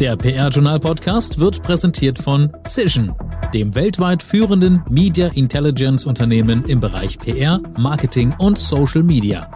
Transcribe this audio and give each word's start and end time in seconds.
Der 0.00 0.16
PR-Journal-Podcast 0.16 1.38
wird 1.38 1.62
präsentiert 1.62 2.18
von 2.18 2.50
Cision, 2.66 3.14
dem 3.54 3.74
weltweit 3.74 4.22
führenden 4.22 4.82
Media 4.90 5.28
Intelligence 5.28 6.06
Unternehmen 6.06 6.64
im 6.64 6.80
Bereich 6.80 7.18
PR, 7.18 7.60
Marketing 7.78 8.34
und 8.38 8.58
Social 8.58 9.02
Media. 9.02 9.48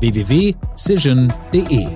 www.cision.de 0.00 1.88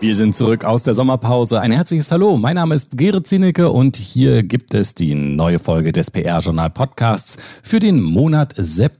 Wir 0.00 0.14
sind 0.14 0.34
zurück 0.34 0.64
aus 0.64 0.82
der 0.82 0.94
Sommerpause. 0.94 1.60
Ein 1.60 1.72
herzliches 1.72 2.10
Hallo. 2.10 2.38
Mein 2.38 2.54
Name 2.54 2.74
ist 2.74 2.96
Gerrit 2.96 3.26
Zinnecke 3.26 3.70
und 3.70 3.96
hier 3.96 4.42
gibt 4.42 4.72
es 4.72 4.94
die 4.94 5.14
neue 5.14 5.58
Folge 5.58 5.92
des 5.92 6.10
PR-Journal 6.10 6.70
Podcasts 6.70 7.60
für 7.62 7.80
den 7.80 8.00
Monat 8.02 8.54
September. 8.56 8.99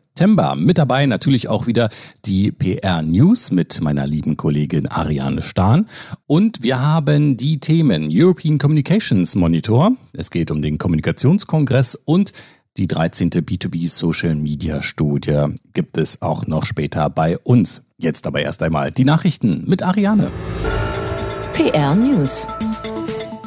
Mit 0.56 0.76
dabei 0.76 1.06
natürlich 1.06 1.48
auch 1.48 1.66
wieder 1.66 1.88
die 2.26 2.52
PR 2.52 3.00
News 3.00 3.52
mit 3.52 3.80
meiner 3.80 4.06
lieben 4.06 4.36
Kollegin 4.36 4.86
Ariane 4.86 5.42
Stahn. 5.42 5.86
Und 6.26 6.62
wir 6.62 6.80
haben 6.82 7.38
die 7.38 7.58
Themen 7.58 8.10
European 8.12 8.58
Communications 8.58 9.34
Monitor. 9.34 9.92
Es 10.12 10.30
geht 10.30 10.50
um 10.50 10.60
den 10.60 10.76
Kommunikationskongress 10.76 11.94
und 11.94 12.32
die 12.76 12.86
13. 12.86 13.30
B2B 13.30 13.88
Social 13.88 14.34
Media 14.34 14.82
Studie 14.82 15.46
gibt 15.72 15.96
es 15.96 16.20
auch 16.22 16.46
noch 16.46 16.66
später 16.66 17.08
bei 17.08 17.38
uns. 17.38 17.82
Jetzt 17.98 18.26
aber 18.26 18.42
erst 18.42 18.62
einmal 18.62 18.92
die 18.92 19.04
Nachrichten 19.04 19.64
mit 19.66 19.82
Ariane. 19.82 20.30
PR 21.52 21.94
News. 21.94 22.46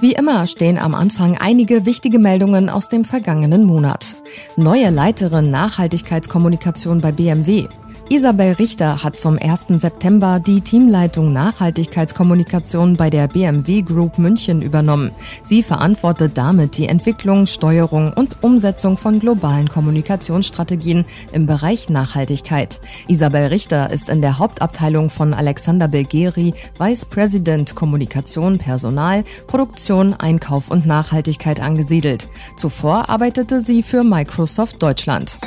Wie 0.03 0.11
immer 0.11 0.47
stehen 0.47 0.77
am 0.77 0.95
Anfang 0.95 1.37
einige 1.37 1.85
wichtige 1.85 2.19
Meldungen 2.19 2.67
aus 2.67 2.89
dem 2.89 3.05
vergangenen 3.05 3.63
Monat. 3.63 4.17
Neue 4.57 4.89
Leiterin 4.89 5.49
Nachhaltigkeitskommunikation 5.49 6.99
bei 6.99 7.13
BMW. 7.13 7.69
Isabel 8.09 8.51
Richter 8.53 9.01
hat 9.01 9.17
zum 9.17 9.39
1. 9.41 9.67
September 9.79 10.39
die 10.39 10.59
Teamleitung 10.61 11.31
Nachhaltigkeitskommunikation 11.31 12.97
bei 12.97 13.09
der 13.09 13.29
BMW 13.29 13.81
Group 13.81 14.19
München 14.19 14.61
übernommen. 14.61 15.11
Sie 15.41 15.63
verantwortet 15.63 16.33
damit 16.35 16.77
die 16.77 16.87
Entwicklung, 16.87 17.45
Steuerung 17.45 18.11
und 18.13 18.43
Umsetzung 18.43 18.97
von 18.97 19.19
globalen 19.19 19.69
Kommunikationsstrategien 19.69 21.05
im 21.31 21.45
Bereich 21.45 21.89
Nachhaltigkeit. 21.89 22.81
Isabel 23.07 23.47
Richter 23.47 23.89
ist 23.89 24.09
in 24.09 24.21
der 24.21 24.37
Hauptabteilung 24.37 25.09
von 25.09 25.33
Alexander 25.33 25.87
Belgeri 25.87 26.53
Vice 26.77 27.05
President 27.05 27.73
Kommunikation, 27.73 28.57
Personal, 28.57 29.23
Produktion, 29.47 30.13
Einkauf 30.13 30.69
und 30.69 30.85
Nachhaltigkeit 30.85 31.61
angesiedelt. 31.61 32.27
Zuvor 32.57 33.09
arbeitete 33.09 33.61
sie 33.61 33.81
für 33.81 34.03
Microsoft 34.03 34.83
Deutschland. 34.83 35.37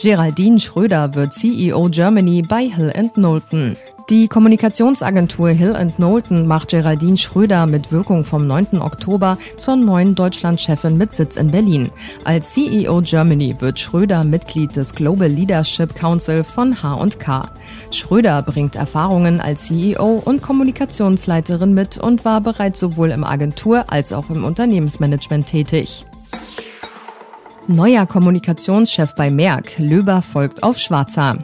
Geraldine 0.00 0.60
Schröder 0.60 1.16
wird 1.16 1.34
CEO 1.34 1.88
Germany 1.90 2.42
bei 2.42 2.68
Hill 2.68 2.92
Knowlton. 3.14 3.76
Die 4.08 4.28
Kommunikationsagentur 4.28 5.48
Hill 5.48 5.74
Knowlton 5.96 6.46
macht 6.46 6.68
Geraldine 6.68 7.16
Schröder 7.16 7.66
mit 7.66 7.90
Wirkung 7.90 8.24
vom 8.24 8.46
9. 8.46 8.80
Oktober 8.80 9.38
zur 9.56 9.74
neuen 9.74 10.14
Deutschlandchefin 10.14 10.96
mit 10.96 11.12
Sitz 11.12 11.36
in 11.36 11.50
Berlin. 11.50 11.90
Als 12.22 12.54
CEO 12.54 13.00
Germany 13.00 13.56
wird 13.58 13.80
Schröder 13.80 14.22
Mitglied 14.22 14.76
des 14.76 14.94
Global 14.94 15.28
Leadership 15.28 15.96
Council 15.96 16.44
von 16.44 16.80
H&K. 16.80 17.50
Schröder 17.90 18.40
bringt 18.42 18.76
Erfahrungen 18.76 19.40
als 19.40 19.66
CEO 19.66 20.22
und 20.24 20.42
Kommunikationsleiterin 20.42 21.74
mit 21.74 21.98
und 21.98 22.24
war 22.24 22.40
bereits 22.40 22.78
sowohl 22.78 23.10
im 23.10 23.24
Agentur- 23.24 23.86
als 23.88 24.12
auch 24.12 24.30
im 24.30 24.44
Unternehmensmanagement 24.44 25.46
tätig. 25.46 26.06
Neuer 27.68 28.06
Kommunikationschef 28.06 29.14
bei 29.14 29.30
Merck. 29.30 29.78
Löber 29.78 30.22
folgt 30.22 30.62
auf 30.62 30.78
Schwarzer. 30.78 31.36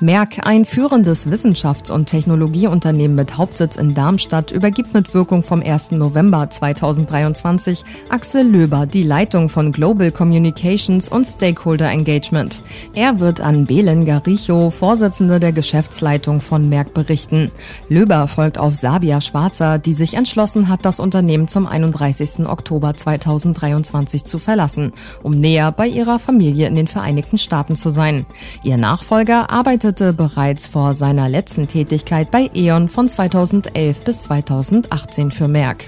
Merck, 0.00 0.44
ein 0.44 0.64
führendes 0.64 1.28
Wissenschafts- 1.28 1.92
und 1.92 2.06
Technologieunternehmen 2.06 3.14
mit 3.14 3.38
Hauptsitz 3.38 3.76
in 3.76 3.94
Darmstadt, 3.94 4.50
übergibt 4.50 4.92
mit 4.92 5.14
Wirkung 5.14 5.44
vom 5.44 5.62
1. 5.62 5.92
November 5.92 6.50
2023 6.50 7.84
Axel 8.08 8.44
Löber 8.44 8.86
die 8.86 9.04
Leitung 9.04 9.48
von 9.48 9.70
Global 9.70 10.10
Communications 10.10 11.08
und 11.08 11.24
Stakeholder 11.24 11.92
Engagement. 11.92 12.62
Er 12.94 13.20
wird 13.20 13.40
an 13.40 13.66
Belen 13.66 14.04
Garicho, 14.04 14.70
Vorsitzende 14.70 15.38
der 15.38 15.52
Geschäftsleitung 15.52 16.40
von 16.40 16.68
Merck, 16.68 16.92
berichten. 16.92 17.52
Löber 17.88 18.26
folgt 18.26 18.58
auf 18.58 18.74
Sabia 18.74 19.20
Schwarzer, 19.20 19.78
die 19.78 19.94
sich 19.94 20.14
entschlossen 20.14 20.68
hat, 20.68 20.84
das 20.84 20.98
Unternehmen 20.98 21.46
zum 21.46 21.68
31. 21.68 22.48
Oktober 22.48 22.94
2023 22.94 24.24
zu 24.24 24.40
verlassen, 24.40 24.92
um 25.22 25.38
näher 25.38 25.70
bei 25.70 25.86
ihrer 25.86 26.18
Familie 26.18 26.66
in 26.66 26.74
den 26.74 26.88
Vereinigten 26.88 27.38
Staaten 27.38 27.76
zu 27.76 27.90
sein. 27.90 28.26
Ihr 28.64 28.76
Nachfolger 28.76 29.50
arbeitete 29.84 30.14
bereits 30.14 30.66
vor 30.66 30.94
seiner 30.94 31.28
letzten 31.28 31.68
Tätigkeit 31.68 32.30
bei 32.30 32.50
E.ON 32.54 32.88
von 32.88 33.06
2011 33.06 34.00
bis 34.00 34.22
2018 34.22 35.30
für 35.30 35.46
Merck. 35.46 35.84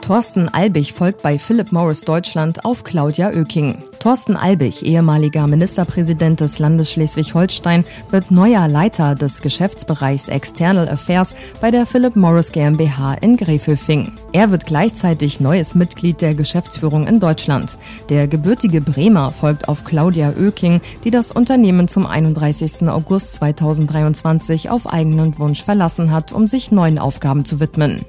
Thorsten 0.00 0.48
Albig 0.48 0.92
folgt 0.92 1.22
bei 1.22 1.38
Philip 1.38 1.72
Morris 1.72 2.00
Deutschland 2.02 2.64
auf 2.64 2.84
Claudia 2.84 3.30
Oeking. 3.30 3.78
Thorsten 4.00 4.34
Albig, 4.34 4.84
ehemaliger 4.84 5.46
Ministerpräsident 5.46 6.40
des 6.40 6.58
Landes 6.58 6.90
Schleswig-Holstein, 6.90 7.84
wird 8.10 8.30
neuer 8.30 8.66
Leiter 8.66 9.14
des 9.14 9.42
Geschäftsbereichs 9.42 10.28
External 10.28 10.88
Affairs 10.88 11.34
bei 11.60 11.70
der 11.70 11.84
Philip 11.84 12.16
Morris 12.16 12.50
GmbH 12.50 13.14
in 13.20 13.36
Gräfelfing. 13.36 14.12
Er 14.32 14.50
wird 14.50 14.64
gleichzeitig 14.64 15.38
neues 15.38 15.74
Mitglied 15.74 16.22
der 16.22 16.34
Geschäftsführung 16.34 17.06
in 17.06 17.20
Deutschland. 17.20 17.76
Der 18.08 18.26
gebürtige 18.26 18.80
Bremer 18.80 19.32
folgt 19.32 19.68
auf 19.68 19.84
Claudia 19.84 20.32
Oeking, 20.40 20.80
die 21.04 21.10
das 21.10 21.30
Unternehmen 21.30 21.88
zum 21.88 22.06
31. 22.06 22.88
August 22.88 23.34
2023 23.34 24.70
auf 24.70 24.90
eigenen 24.90 25.38
Wunsch 25.38 25.62
verlassen 25.62 26.10
hat, 26.10 26.32
um 26.32 26.48
sich 26.48 26.72
neuen 26.72 26.98
Aufgaben 26.98 27.44
zu 27.44 27.60
widmen. 27.60 28.06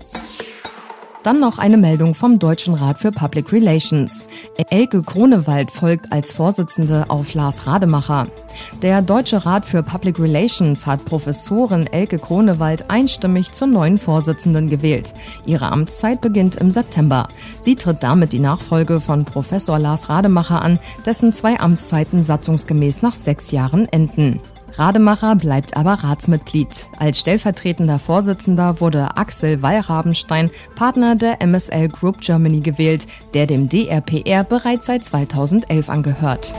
Dann 1.24 1.40
noch 1.40 1.60
eine 1.60 1.78
Meldung 1.78 2.16
vom 2.16 2.40
Deutschen 2.40 2.74
Rat 2.74 2.98
für 2.98 3.12
Public 3.12 3.54
Relations. 3.54 4.26
Elke 4.72 5.04
Kronewald 5.04 5.70
folgt 5.70 6.12
als 6.12 6.32
Vorsitzende 6.32 7.06
auf 7.10 7.36
Lars 7.36 7.68
Rademacher. 7.68 8.26
Der 8.82 9.04
Deutsche 9.04 9.46
Rat 9.46 9.64
für 9.64 9.84
Public 9.84 10.20
Relations 10.20 10.88
hat 10.88 11.06
Professorin 11.06 11.86
Elke 11.86 12.18
Kronewald 12.18 12.90
einstimmig 12.90 13.52
zur 13.52 13.68
neuen 13.68 14.00
Vorsitzenden 14.00 14.68
gewählt. 14.68 15.14
Ihre 15.46 15.72
Amtszeit 15.72 16.22
beginnt 16.22 16.56
im 16.56 16.72
September. 16.72 17.28
Sie 17.62 17.76
tritt 17.76 18.02
damit 18.02 18.34
die 18.34 18.40
Nachfolge 18.40 19.00
von 19.00 19.24
Professor 19.24 19.78
Lars 19.78 20.10
Rademacher 20.10 20.64
an, 20.64 20.80
dessen 21.06 21.36
zwei 21.36 21.60
Amtszeiten 21.60 22.24
satzungsgemäß 22.24 23.04
nach 23.04 23.16
sechs 23.16 23.52
Jahren 23.52 23.88
enden. 23.90 24.40
Rademacher 24.74 25.36
bleibt 25.36 25.76
aber 25.76 25.94
Ratsmitglied. 25.96 26.90
Als 26.98 27.20
stellvertretender 27.20 28.00
Vorsitzender 28.00 28.80
wurde 28.80 29.18
Axel 29.18 29.62
Wallrabenstein, 29.62 30.50
Partner 30.76 31.16
der 31.16 31.42
MSL 31.42 31.90
Group 31.90 32.22
Germany 32.22 32.62
gewählt, 32.62 33.08
der 33.34 33.48
dem 33.48 33.70
DRPR 33.70 34.44
bereits 34.44 34.86
seit 34.86 35.04
2011 35.06 35.90
angehört. 35.90 36.54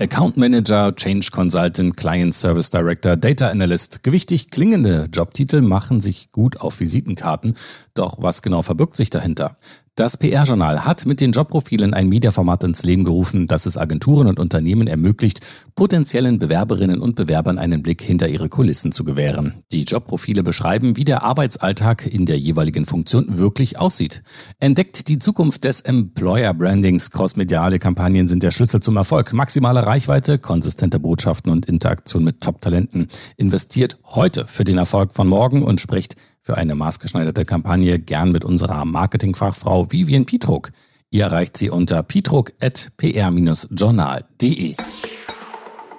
Account 0.00 0.38
Manager, 0.38 0.96
Change 0.96 1.28
Consultant, 1.30 1.94
Client 1.94 2.34
Service 2.34 2.70
Director, 2.70 3.16
Data 3.16 3.48
Analyst. 3.48 4.02
Gewichtig 4.02 4.50
klingende 4.50 5.08
Jobtitel 5.12 5.60
machen 5.60 6.00
sich 6.00 6.32
gut 6.32 6.58
auf 6.58 6.80
Visitenkarten. 6.80 7.54
Doch 7.92 8.16
was 8.22 8.40
genau 8.40 8.62
verbirgt 8.62 8.96
sich 8.96 9.10
dahinter? 9.10 9.58
Das 10.00 10.16
PR-Journal 10.16 10.86
hat 10.86 11.04
mit 11.04 11.20
den 11.20 11.32
Jobprofilen 11.32 11.92
ein 11.92 12.08
Mediaformat 12.08 12.64
ins 12.64 12.84
Leben 12.84 13.04
gerufen, 13.04 13.46
das 13.46 13.66
es 13.66 13.76
Agenturen 13.76 14.28
und 14.28 14.38
Unternehmen 14.38 14.86
ermöglicht, 14.86 15.40
potenziellen 15.74 16.38
Bewerberinnen 16.38 17.02
und 17.02 17.16
Bewerbern 17.16 17.58
einen 17.58 17.82
Blick 17.82 18.00
hinter 18.00 18.26
ihre 18.26 18.48
Kulissen 18.48 18.92
zu 18.92 19.04
gewähren. 19.04 19.62
Die 19.72 19.82
Jobprofile 19.82 20.42
beschreiben, 20.42 20.96
wie 20.96 21.04
der 21.04 21.22
Arbeitsalltag 21.22 22.06
in 22.06 22.24
der 22.24 22.38
jeweiligen 22.38 22.86
Funktion 22.86 23.36
wirklich 23.36 23.78
aussieht. 23.78 24.22
Entdeckt 24.58 25.06
die 25.08 25.18
Zukunft 25.18 25.64
des 25.64 25.82
Employer 25.82 26.54
Brandings. 26.54 27.10
Crossmediale 27.10 27.78
Kampagnen 27.78 28.26
sind 28.26 28.42
der 28.42 28.52
Schlüssel 28.52 28.80
zum 28.80 28.96
Erfolg. 28.96 29.34
Maximale 29.34 29.84
Reichweite, 29.84 30.38
konsistente 30.38 30.98
Botschaften 30.98 31.52
und 31.52 31.66
Interaktion 31.66 32.24
mit 32.24 32.40
Top-Talenten. 32.40 33.08
Investiert 33.36 33.98
heute 34.06 34.46
für 34.46 34.64
den 34.64 34.78
Erfolg 34.78 35.12
von 35.12 35.28
morgen 35.28 35.62
und 35.62 35.78
spricht 35.78 36.16
für 36.42 36.56
eine 36.56 36.74
maßgeschneiderte 36.74 37.44
Kampagne 37.44 37.98
gern 37.98 38.32
mit 38.32 38.44
unserer 38.44 38.84
Marketingfachfrau 38.84 39.92
Vivian 39.92 40.26
Pietruck. 40.26 40.72
Ihr 41.10 41.24
erreicht 41.24 41.56
sie 41.56 41.70
unter 41.70 42.02
pietruck.pr-journal.de. 42.02 44.74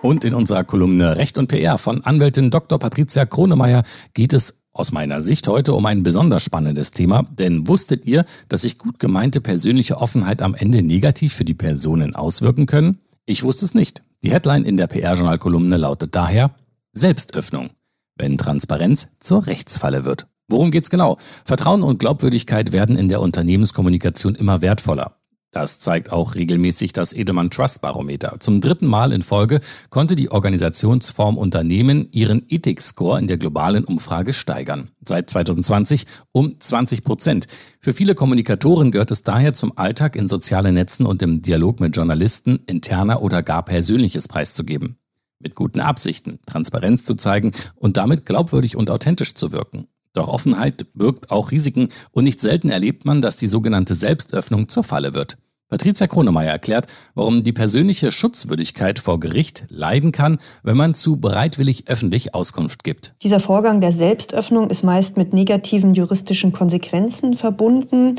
Und 0.02 0.26
in 0.26 0.34
unserer 0.34 0.64
Kolumne 0.64 1.18
Recht 1.18 1.38
und 1.38 1.48
PR 1.48 1.78
von 1.78 2.04
Anwältin 2.04 2.50
Dr. 2.50 2.80
Patricia 2.80 3.26
Kronemeyer 3.26 3.84
geht 4.14 4.34
es 4.34 4.64
aus 4.74 4.92
meiner 4.92 5.22
Sicht 5.22 5.48
heute 5.48 5.74
um 5.74 5.86
ein 5.86 6.02
besonders 6.02 6.44
spannendes 6.44 6.92
Thema, 6.92 7.24
denn 7.38 7.68
wusstet 7.68 8.06
ihr, 8.06 8.26
dass 8.48 8.62
sich 8.62 8.78
gut 8.78 9.00
gemeinte 9.00 9.42
persönliche 9.42 9.98
Offenheit 9.98 10.42
am 10.42 10.56
Ende 10.56 10.82
negativ 10.82 11.34
für 11.34 11.46
die 11.46 11.54
Personen 11.54 12.16
auswirken 12.16 12.66
können? 12.66 13.00
Ich 13.26 13.44
wusste 13.44 13.66
es 13.66 13.76
nicht. 13.76 14.02
Die 14.24 14.32
Headline 14.32 14.64
in 14.64 14.78
der 14.78 14.88
PR-Journal-Kolumne 14.88 15.78
lautet 15.78 16.16
daher 16.16 16.52
Selbstöffnung, 16.94 17.72
wenn 18.18 18.38
Transparenz 18.38 19.10
zur 19.20 19.46
Rechtsfalle 19.46 20.06
wird. 20.06 20.28
Worum 20.52 20.70
geht's 20.70 20.90
genau? 20.90 21.18
Vertrauen 21.46 21.82
und 21.82 22.00
Glaubwürdigkeit 22.00 22.74
werden 22.74 22.98
in 22.98 23.08
der 23.08 23.22
Unternehmenskommunikation 23.22 24.36
immer 24.36 24.62
wertvoller. 24.62 25.16
Das 25.52 25.80
zeigt 25.80 26.14
auch 26.14 26.36
regelmäßig 26.36 26.94
das 26.94 27.12
Edelmann 27.12 27.50
Trust 27.50 27.82
Barometer. 27.82 28.38
Zum 28.40 28.62
dritten 28.62 28.86
Mal 28.86 29.12
in 29.12 29.22
Folge 29.22 29.60
konnte 29.90 30.16
die 30.16 30.32
Organisationsform 30.32 31.38
Unternehmen 31.38 32.08
ihren 32.12 32.44
Ethik-Score 32.48 33.20
in 33.20 33.28
der 33.28 33.38
globalen 33.38 33.84
Umfrage 33.84 34.32
steigern. 34.32 34.90
Seit 35.06 35.30
2020 35.30 36.06
um 36.32 36.58
20 36.58 37.04
Prozent. 37.04 37.48
Für 37.82 37.94
viele 37.94 38.16
Kommunikatoren 38.16 38.92
gehört 38.92 39.12
es 39.12 39.24
daher 39.24 39.54
zum 39.54 39.78
Alltag, 39.78 40.16
in 40.16 40.30
sozialen 40.30 40.74
Netzen 40.74 41.06
und 41.06 41.22
im 41.22 41.42
Dialog 41.42 41.82
mit 41.82 41.98
Journalisten 41.98 42.60
interner 42.66 43.22
oder 43.22 43.44
gar 43.44 43.64
persönliches 43.64 44.30
preiszugeben. 44.30 44.98
Mit 45.40 45.56
guten 45.56 45.82
Absichten, 45.82 46.40
Transparenz 46.46 47.04
zu 47.04 47.16
zeigen 47.16 47.52
und 47.76 47.98
damit 47.98 48.26
glaubwürdig 48.26 48.78
und 48.78 48.90
authentisch 48.90 49.34
zu 49.34 49.52
wirken. 49.52 49.88
Doch 50.14 50.28
Offenheit 50.28 50.88
birgt 50.94 51.32
auch 51.32 51.52
Risiken 51.52 51.90
und 52.12 52.26
nicht 52.26 52.42
selten 52.42 52.70
erlebt 52.70 53.06
man, 53.06 53.22
dass 53.22 53.38
die 53.38 53.48
sogenannte 53.48 53.96
Selbstöffnung 53.96 54.68
zur 54.68 54.84
Falle 54.84 55.14
wird. 55.14 55.38
Patricia 55.72 56.06
Kronemeyer 56.06 56.52
erklärt, 56.52 56.88
warum 57.16 57.46
die 57.46 57.54
persönliche 57.54 58.12
Schutzwürdigkeit 58.12 59.00
vor 59.00 59.22
Gericht 59.22 59.64
leiden 59.70 60.12
kann, 60.12 60.38
wenn 60.64 60.76
man 60.76 60.94
zu 60.94 61.16
bereitwillig 61.16 61.88
öffentlich 61.88 62.36
Auskunft 62.36 62.84
gibt. 62.84 63.14
Dieser 63.24 63.40
Vorgang 63.40 63.80
der 63.80 63.94
Selbstöffnung 63.94 64.70
ist 64.70 64.84
meist 64.84 65.16
mit 65.16 65.34
negativen 65.34 65.94
juristischen 65.94 66.52
Konsequenzen 66.52 67.38
verbunden. 67.38 68.18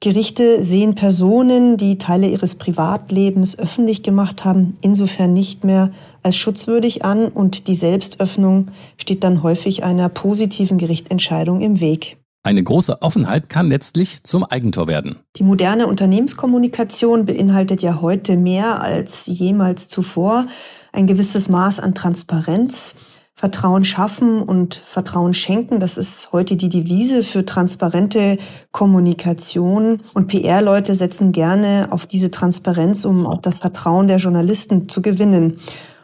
Gerichte 0.00 0.64
sehen 0.64 0.94
Personen, 0.94 1.76
die 1.76 1.98
Teile 1.98 2.26
ihres 2.26 2.54
Privatlebens 2.54 3.58
öffentlich 3.58 4.02
gemacht 4.02 4.44
haben, 4.44 4.78
insofern 4.80 5.34
nicht 5.34 5.64
mehr 5.64 5.92
als 6.22 6.36
schutzwürdig 6.36 7.04
an 7.04 7.28
und 7.28 7.68
die 7.68 7.74
Selbstöffnung 7.74 8.70
steht 8.96 9.24
dann 9.24 9.42
häufig 9.42 9.84
einer 9.84 10.08
positiven 10.08 10.78
Gerichtentscheidung 10.78 11.60
im 11.60 11.80
Weg. 11.80 12.18
Eine 12.44 12.64
große 12.64 13.02
Offenheit 13.02 13.48
kann 13.48 13.68
letztlich 13.68 14.24
zum 14.24 14.44
Eigentor 14.44 14.88
werden. 14.88 15.20
Die 15.36 15.44
moderne 15.44 15.86
Unternehmenskommunikation 15.86 17.24
beinhaltet 17.24 17.82
ja 17.82 18.00
heute 18.00 18.36
mehr 18.36 18.82
als 18.82 19.26
jemals 19.26 19.86
zuvor 19.86 20.46
ein 20.90 21.06
gewisses 21.06 21.48
Maß 21.48 21.78
an 21.78 21.94
Transparenz. 21.94 22.96
Vertrauen 23.34 23.82
schaffen 23.82 24.42
und 24.42 24.74
Vertrauen 24.74 25.34
schenken, 25.34 25.80
das 25.80 25.96
ist 25.98 26.32
heute 26.32 26.56
die 26.56 26.68
Devise 26.68 27.22
für 27.22 27.44
transparente 27.44 28.38
Kommunikation. 28.70 30.00
Und 30.14 30.28
PR-Leute 30.28 30.94
setzen 30.94 31.32
gerne 31.32 31.88
auf 31.90 32.06
diese 32.06 32.30
Transparenz, 32.30 33.04
um 33.04 33.26
auch 33.26 33.40
das 33.40 33.58
Vertrauen 33.58 34.06
der 34.06 34.18
Journalisten 34.18 34.88
zu 34.88 35.02
gewinnen. 35.02 35.56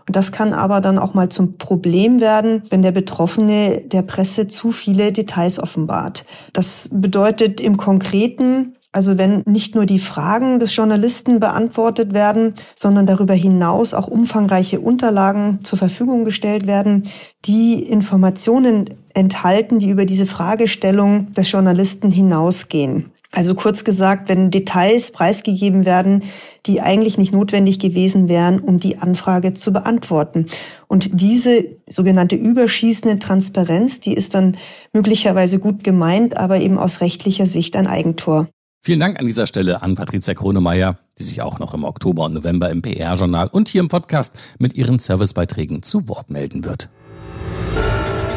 Das 0.08 0.32
kann 0.32 0.52
aber 0.52 0.81
dann 0.81 0.99
auch 0.99 1.14
mal 1.14 1.28
zum 1.28 1.58
Problem 1.58 2.20
werden, 2.20 2.62
wenn 2.70 2.82
der 2.82 2.93
Betroffene 2.93 3.82
der 3.82 4.02
Presse 4.02 4.46
zu 4.46 4.72
viele 4.72 5.12
Details 5.12 5.58
offenbart. 5.58 6.25
Das 6.52 6.88
bedeutet 6.93 7.60
im 7.60 7.76
Konkreten, 7.76 8.75
also 8.90 9.19
wenn 9.19 9.43
nicht 9.44 9.75
nur 9.75 9.84
die 9.84 9.99
Fragen 9.99 10.60
des 10.60 10.75
Journalisten 10.75 11.40
beantwortet 11.40 12.14
werden, 12.14 12.55
sondern 12.75 13.06
darüber 13.06 13.34
hinaus 13.34 13.93
auch 13.93 14.08
umfangreiche 14.08 14.81
Unterlagen 14.81 15.60
zur 15.62 15.78
Verfügung 15.78 16.25
gestellt 16.25 16.66
werden, 16.66 17.04
die 17.44 17.82
Informationen 17.82 18.90
enthalten, 19.14 19.78
die 19.78 19.90
über 19.90 20.06
diese 20.06 20.26
Fragestellung 20.26 21.32
des 21.32 21.52
Journalisten 21.52 22.11
hinausgehen. 22.11 23.12
Also 23.30 23.54
kurz 23.54 23.84
gesagt, 23.84 24.28
wenn 24.30 24.50
Details 24.50 25.10
preisgegeben 25.10 25.84
werden, 25.84 26.25
die 26.64 26.80
eigentlich 26.80 27.19
nicht 27.19 27.32
notwendig 27.32 27.78
gewesen 27.78 28.28
wären, 28.28 28.58
um 28.58 28.80
die 28.80 28.98
Anfrage 28.98 29.52
zu 29.52 29.72
beantworten. 29.72 30.46
Und 30.86 31.20
diese 31.20 31.66
sogenannte 31.86 32.36
überschießende 32.36 33.19
Transparenz, 33.19 34.00
die 34.00 34.14
ist 34.14 34.34
dann 34.34 34.56
möglicherweise 34.94 35.58
gut 35.58 35.84
gemeint, 35.84 36.38
aber 36.38 36.60
eben 36.60 36.78
aus 36.78 37.02
rechtlicher 37.02 37.46
Sicht 37.46 37.76
ein 37.76 37.86
Eigentor. 37.86 38.48
Vielen 38.82 39.00
Dank 39.00 39.20
an 39.20 39.26
dieser 39.26 39.46
Stelle 39.46 39.82
an 39.82 39.94
Patricia 39.94 40.32
Kronemeyer, 40.32 40.96
die 41.19 41.22
sich 41.22 41.42
auch 41.42 41.58
noch 41.58 41.75
im 41.75 41.84
Oktober 41.84 42.25
und 42.25 42.32
November 42.32 42.70
im 42.70 42.80
PR-Journal 42.80 43.48
und 43.48 43.69
hier 43.69 43.82
im 43.82 43.88
Podcast 43.88 44.56
mit 44.58 44.75
ihren 44.78 44.98
Servicebeiträgen 44.98 45.82
zu 45.82 46.08
Wort 46.08 46.30
melden 46.30 46.64
wird. 46.64 46.88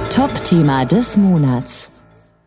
Top-Thema 0.10 0.84
des 0.84 1.16
Monats. 1.16 2.01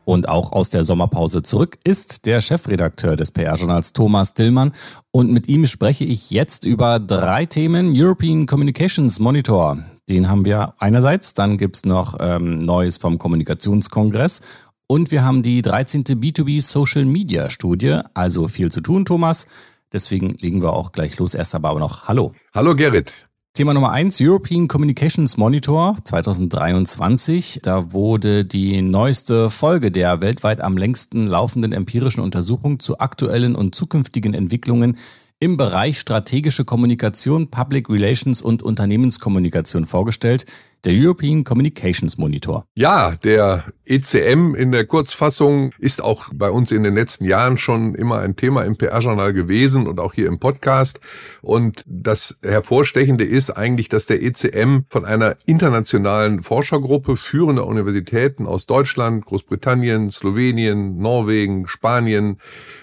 Und 0.05 0.29
auch 0.29 0.53
aus 0.53 0.71
der 0.71 0.85
Sommerpause 0.85 1.43
zurück 1.43 1.79
ist 1.85 2.27
der 2.27 2.41
Chefredakteur 2.41 3.17
des 3.17 3.31
PR-Journals 3.31 3.93
Thomas 3.93 4.35
Dillmann. 4.35 4.73
Und 5.11 5.33
mit 5.33 5.49
ihm 5.49 5.67
spreche 5.67 6.05
ich 6.05 6.31
jetzt 6.31 6.65
über 6.65 6.99
drei 6.99 7.47
Themen. 7.47 7.93
European 7.97 8.47
Communications 8.47 9.19
Monitor, 9.21 9.79
den 10.09 10.29
haben 10.29 10.45
wir 10.45 10.75
einerseits. 10.79 11.35
Dann 11.35 11.57
gibt's 11.57 11.85
noch 11.85 12.17
ähm, 12.21 12.65
Neues 12.65 12.99
vom 12.99 13.19
Kommunikationskongress. 13.19 14.41
Und 14.87 15.11
wir 15.11 15.25
haben 15.25 15.43
die 15.43 15.63
13. 15.63 16.05
B2B 16.05 16.61
Social 16.61 17.07
Media 17.07 17.49
Studie. 17.49 18.01
Also 18.13 18.49
viel 18.49 18.71
zu 18.71 18.81
tun, 18.81 19.05
Thomas. 19.05 19.47
Deswegen 19.93 20.35
legen 20.41 20.61
wir 20.61 20.73
auch 20.73 20.93
gleich 20.93 21.19
los. 21.19 21.35
Erst 21.35 21.55
aber 21.55 21.79
noch 21.79 22.09
Hallo. 22.09 22.33
Hallo 22.53 22.75
Gerrit. 22.75 23.13
Thema 23.57 23.73
Nummer 23.73 23.93
eins 23.93 24.21
European 24.21 24.67
Communications 24.67 25.37
Monitor 25.37 25.97
2023. 26.03 27.61
Da 27.63 27.93
wurde 27.93 28.45
die 28.45 28.83
neueste 28.83 29.49
Folge 29.49 29.93
der 29.93 30.21
weltweit 30.21 30.61
am 30.61 30.77
längsten 30.77 31.29
laufenden 31.29 31.73
empirischen 31.73 32.21
Untersuchung 32.21 32.81
zu 32.81 32.99
aktuellen 32.99 33.55
und 33.55 33.77
zukünftigen 33.77 34.35
Entwicklungen 34.35 34.97
im 35.39 35.57
Bereich 35.57 36.01
strategische 36.01 36.65
Kommunikation, 36.65 37.49
Public 37.49 37.89
Relations 37.89 38.43
und 38.43 38.65
Unternehmenskommunikation 38.65 39.87
vorgestellt, 39.87 40.47
der 40.85 40.93
European 40.95 41.45
Communications 41.45 42.19
Monitor. 42.19 42.67
Ja, 42.75 43.17
der 43.17 43.65
ECM 43.87 44.55
in 44.55 44.73
der 44.73 44.87
Kurzfassung 44.87 45.73
ist 45.79 46.03
auch 46.03 46.31
bei 46.33 46.51
uns 46.51 46.73
in 46.73 46.83
den 46.83 46.95
letzten 46.95 47.25
Jahren 47.25 47.59
schon 47.59 47.95
immer 47.95 48.21
ein 48.21 48.37
Thema 48.37 48.65
im 48.65 48.77
PR-Journal 48.77 49.33
gewesen 49.33 49.87
und 49.87 50.01
auch 50.01 50.15
hier 50.15 50.27
im 50.27 50.39
Podcast. 50.39 51.01
Und 51.43 51.85
das 51.87 52.39
Hervorstechende 52.43 53.25
ist 53.25 53.51
eigentlich, 53.51 53.89
dass 53.89 54.07
der 54.07 54.23
ECM 54.23 54.81
von 54.89 55.05
einer 55.05 55.37
internationalen 55.47 56.43
Forschergruppe 56.43 57.17
führender 57.17 57.67
Universitäten 57.67 58.47
aus 58.47 58.67
Deutschland, 58.67 59.27
Großbritannien, 59.27 60.11
Slowenien, 60.11 60.99
Norwegen, 60.99 61.67
Spanien 61.67 62.39